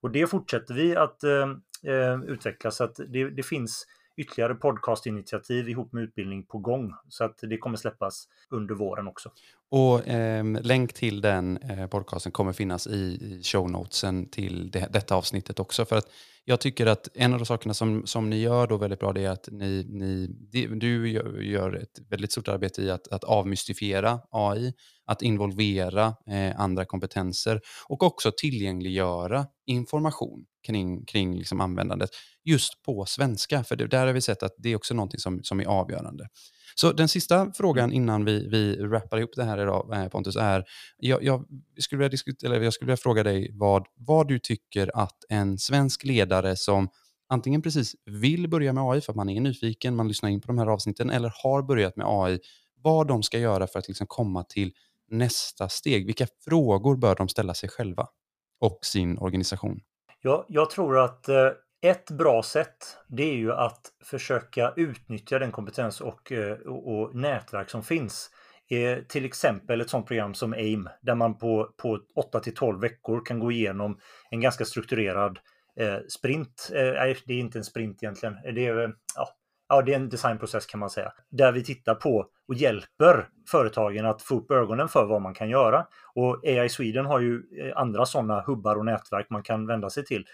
[0.00, 1.48] Och det fortsätter vi att eh,
[1.92, 3.86] eh utveckla så att det, det finns
[4.20, 6.94] ytterligare podcastinitiativ ihop med utbildning på gång.
[7.08, 9.30] Så att det kommer släppas under våren också.
[9.70, 14.88] Och eh, länk till den eh, podcasten kommer finnas i, i show notesen till det,
[14.90, 15.84] detta avsnittet också.
[15.84, 16.08] För att
[16.44, 19.24] jag tycker att en av de sakerna som, som ni gör då väldigt bra det
[19.24, 20.26] är att ni, ni,
[20.66, 21.10] du
[21.42, 24.72] gör ett väldigt stort arbete i att, att avmystifiera AI,
[25.06, 32.10] att involvera eh, andra kompetenser och också tillgängliggöra information kring, kring liksom användandet
[32.44, 33.64] just på svenska.
[33.64, 36.28] För det, där har vi sett att det är också någonting som, som är avgörande.
[36.80, 40.64] Så den sista frågan innan vi, vi wrappar ihop det här idag, eh, Pontus, är
[40.96, 41.44] jag, jag,
[41.78, 45.58] skulle vilja diskutera, eller jag skulle vilja fråga dig vad, vad du tycker att en
[45.58, 46.88] svensk ledare som
[47.28, 50.46] antingen precis vill börja med AI för att man är nyfiken, man lyssnar in på
[50.46, 52.38] de här avsnitten, eller har börjat med AI,
[52.82, 54.72] vad de ska göra för att liksom komma till
[55.10, 56.06] nästa steg.
[56.06, 58.06] Vilka frågor bör de ställa sig själva
[58.60, 59.80] och sin organisation?
[60.22, 61.34] Ja, jag tror att eh,
[61.82, 67.14] ett bra sätt det är ju att försöka utnyttja den kompetens och, eh, och, och
[67.14, 68.30] nätverk som finns.
[68.70, 72.80] Eh, till exempel ett sådant program som AIM där man på, på 8 till 12
[72.80, 73.98] veckor kan gå igenom
[74.30, 75.38] en ganska strukturerad
[75.80, 76.70] eh, sprint.
[76.74, 78.34] Eh, nej, det är inte en sprint egentligen.
[78.54, 79.28] Det är, ja,
[79.68, 81.12] ja, det är en designprocess kan man säga.
[81.30, 85.50] Där vi tittar på och hjälper företagen att få upp ögonen för vad man kan
[85.50, 85.86] göra.
[86.14, 90.04] Och AI Sweden har ju eh, andra sådana hubbar och nätverk man kan vända sig
[90.04, 90.26] till.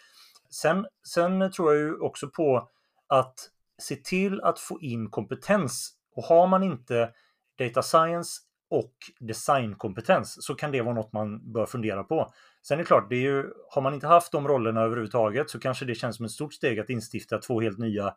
[0.50, 2.68] Sen, sen tror jag ju också på
[3.06, 5.92] att se till att få in kompetens.
[6.16, 7.10] Och har man inte
[7.58, 8.40] data science
[8.70, 12.32] och designkompetens så kan det vara något man bör fundera på.
[12.62, 15.58] Sen är det klart, det är ju, har man inte haft de rollerna överhuvudtaget så
[15.60, 18.14] kanske det känns som ett stort steg att instifta två helt nya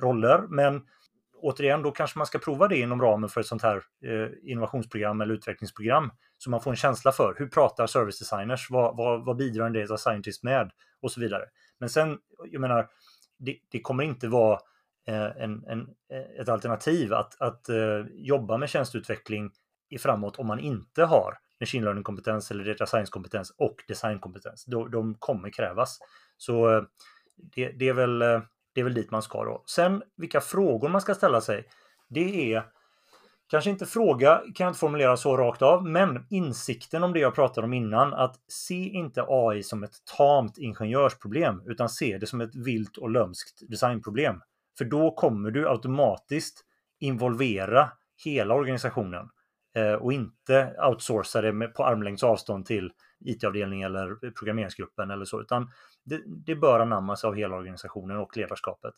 [0.00, 0.44] roller.
[0.48, 0.82] Men
[1.40, 5.20] återigen, då kanske man ska prova det inom ramen för ett sånt här eh, innovationsprogram
[5.20, 6.10] eller utvecklingsprogram.
[6.38, 8.70] Så man får en känsla för hur pratar service designers?
[8.70, 10.70] Vad, vad, vad bidrar en data scientist med?
[11.00, 11.44] Och så vidare.
[11.78, 12.88] Men sen, jag menar,
[13.38, 14.60] det, det kommer inte vara
[15.08, 15.80] eh, en, en,
[16.12, 19.50] eh, ett alternativ att, att eh, jobba med tjänsteutveckling
[19.88, 24.64] i framåt om man inte har machine learning-kompetens eller data science-kompetens och designkompetens.
[24.64, 25.98] De, de kommer krävas.
[26.36, 26.86] Så
[27.36, 28.18] det, det, är väl,
[28.74, 29.64] det är väl dit man ska då.
[29.66, 31.68] Sen vilka frågor man ska ställa sig,
[32.08, 32.64] det är
[33.50, 37.34] Kanske inte fråga kan jag inte formulera så rakt av, men insikten om det jag
[37.34, 42.40] pratade om innan, att se inte AI som ett tamt ingenjörsproblem, utan se det som
[42.40, 44.40] ett vilt och lömskt designproblem.
[44.78, 46.64] För då kommer du automatiskt
[47.00, 47.90] involvera
[48.24, 49.28] hela organisationen
[49.76, 52.92] eh, och inte outsourca det på armlängds avstånd till
[53.24, 55.70] IT-avdelningen eller programmeringsgruppen eller så, utan
[56.04, 58.94] det, det bör anammas av hela organisationen och ledarskapet.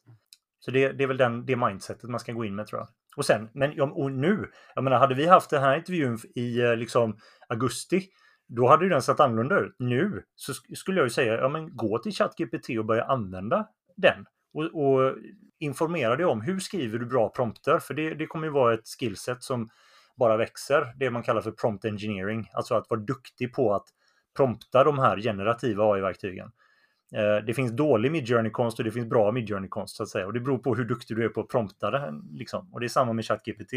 [0.58, 2.88] Så det, det är väl den, det mindsetet man ska gå in med tror jag.
[3.16, 6.76] Och sen, men och nu, jag menar, hade vi haft den här intervjun i eh,
[6.76, 8.08] liksom augusti,
[8.48, 9.74] då hade ju den sett annorlunda ut.
[9.78, 14.26] Nu så skulle jag ju säga, ja men gå till ChatGPT och börja använda den.
[14.54, 15.16] Och, och
[15.58, 17.78] informera dig om hur skriver du bra prompter?
[17.78, 19.68] För det, det kommer ju vara ett skillset som
[20.16, 20.94] bara växer.
[20.96, 22.48] Det man kallar för prompt engineering.
[22.52, 23.86] Alltså att vara duktig på att
[24.36, 26.52] prompta de här generativa AI-verktygen.
[27.14, 30.26] Eh, det finns dålig midjourney-konst och det finns bra midjourney-konst så att säga.
[30.26, 32.14] Och det beror på hur duktig du är på att prompta det.
[32.32, 32.72] Liksom.
[32.72, 33.72] Och det är samma med ChatGPT.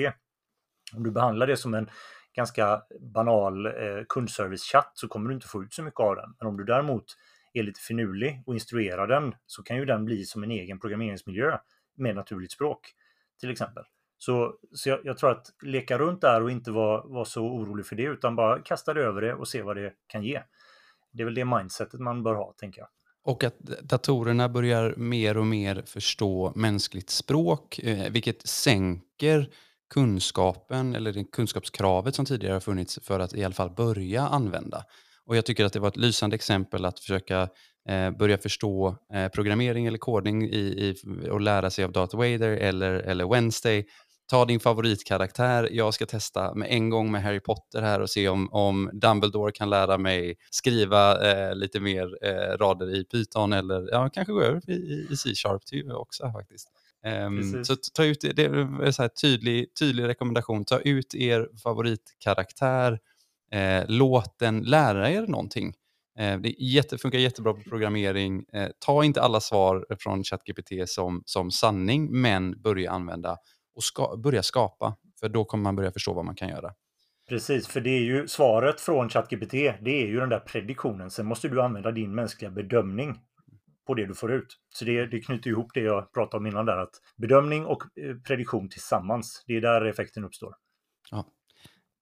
[0.95, 1.89] Om du behandlar det som en
[2.35, 3.71] ganska banal eh,
[4.09, 6.35] kundservice-chatt så kommer du inte få ut så mycket av den.
[6.39, 7.05] Men om du däremot
[7.53, 11.57] är lite finurlig och instruerar den så kan ju den bli som en egen programmeringsmiljö
[11.95, 12.93] med naturligt språk
[13.39, 13.83] till exempel.
[14.17, 17.85] Så, så jag, jag, tror att leka runt där och inte vara var så orolig
[17.85, 20.43] för det utan bara kasta det över det och se vad det kan ge.
[21.11, 22.87] Det är väl det mindsetet man bör ha, tänker jag.
[23.25, 29.49] Och att datorerna börjar mer och mer förstå mänskligt språk, eh, vilket sänker
[29.93, 34.85] kunskapen eller det kunskapskravet som tidigare har funnits för att i alla fall börja använda.
[35.25, 37.49] Och jag tycker att det var ett lysande exempel att försöka
[37.89, 40.95] eh, börja förstå eh, programmering eller kodning i, i,
[41.29, 43.85] och lära sig av Darth Vader eller, eller Wednesday
[44.29, 45.69] ta din favoritkaraktär.
[45.71, 49.51] Jag ska testa med en gång med Harry Potter här och se om, om Dumbledore
[49.51, 54.41] kan lära mig skriva eh, lite mer eh, rader i Python eller ja, kanske gå
[54.41, 55.61] över i, i C-sharp
[55.93, 56.69] också faktiskt.
[57.25, 62.99] Um, så ta ut, det är så tydlig, tydlig rekommendation, ta ut er favoritkaraktär,
[63.51, 65.73] eh, låt den lära er någonting.
[66.19, 68.45] Eh, det jätte, funkar jättebra på programmering.
[68.53, 73.37] Eh, ta inte alla svar från ChatGPT som, som sanning, men börja använda
[73.75, 74.97] och ska, börja skapa.
[75.19, 76.73] För då kommer man börja förstå vad man kan göra.
[77.29, 79.51] Precis, för det är ju svaret från ChatGPT.
[79.81, 81.11] Det är ju den där prediktionen.
[81.11, 83.19] Sen måste du använda din mänskliga bedömning
[83.87, 84.57] på det du får ut.
[84.69, 88.15] Så det, det knyter ihop det jag pratade om innan där, att bedömning och eh,
[88.27, 90.55] prediktion tillsammans, det är där effekten uppstår.
[91.11, 91.25] Ja.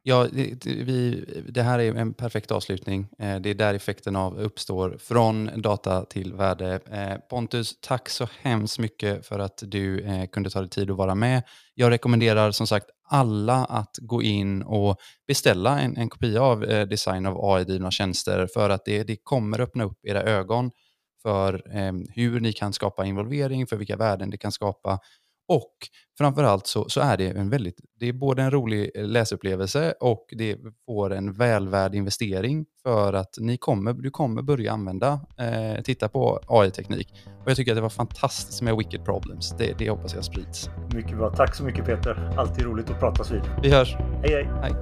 [0.04, 3.08] Ja, det, vi, det här är en perfekt avslutning.
[3.20, 6.80] Eh, det är där effekten av uppstår, från data till värde.
[6.91, 10.97] Eh, Pontus, tack så hemskt mycket för att du eh, kunde ta dig tid att
[10.97, 11.43] vara med.
[11.76, 14.97] Jag rekommenderar som sagt alla att gå in och
[15.28, 19.84] beställa en, en kopia av design av AI-drivna tjänster för att det, det kommer öppna
[19.84, 20.72] upp era ögon
[21.22, 21.62] för
[22.16, 24.99] hur ni kan skapa involvering, för vilka värden det kan skapa
[25.52, 25.76] och
[26.18, 30.58] framförallt så, så är det en väldigt, det är både en rolig läsupplevelse och det
[30.86, 36.39] får en välvärd investering för att ni kommer, du kommer börja använda, eh, titta på
[36.47, 37.14] AI-teknik.
[37.43, 39.56] Och jag tycker att det var fantastiskt med Wicked Problems.
[39.58, 40.70] Det, det hoppas jag sprids.
[40.93, 41.30] Mycket bra.
[41.36, 42.34] Tack så mycket Peter.
[42.38, 43.41] Alltid roligt att pratas vid.
[43.64, 43.95] Vi hörs.
[44.24, 44.49] Hej hej.
[44.62, 44.74] hej.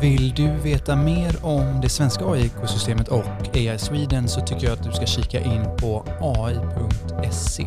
[0.00, 3.24] Vill du veta mer om det svenska AI-ekosystemet och
[3.54, 7.66] AI Sweden så tycker jag att du ska kika in på ai.se.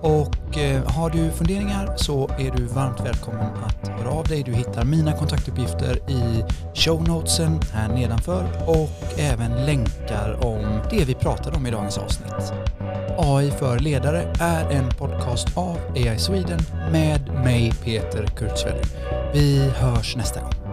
[0.00, 4.42] Och eh, har du funderingar så är du varmt välkommen att höra av dig.
[4.42, 6.44] Du hittar mina kontaktuppgifter i
[6.74, 12.52] show notesen här nedanför och även länkar om det vi pratade om i dagens avsnitt.
[13.18, 16.60] AI för ledare är en podcast av AI Sweden
[16.92, 18.96] med mig Peter Kurtzfeldt.
[19.32, 20.63] Vi hörs nästa gång.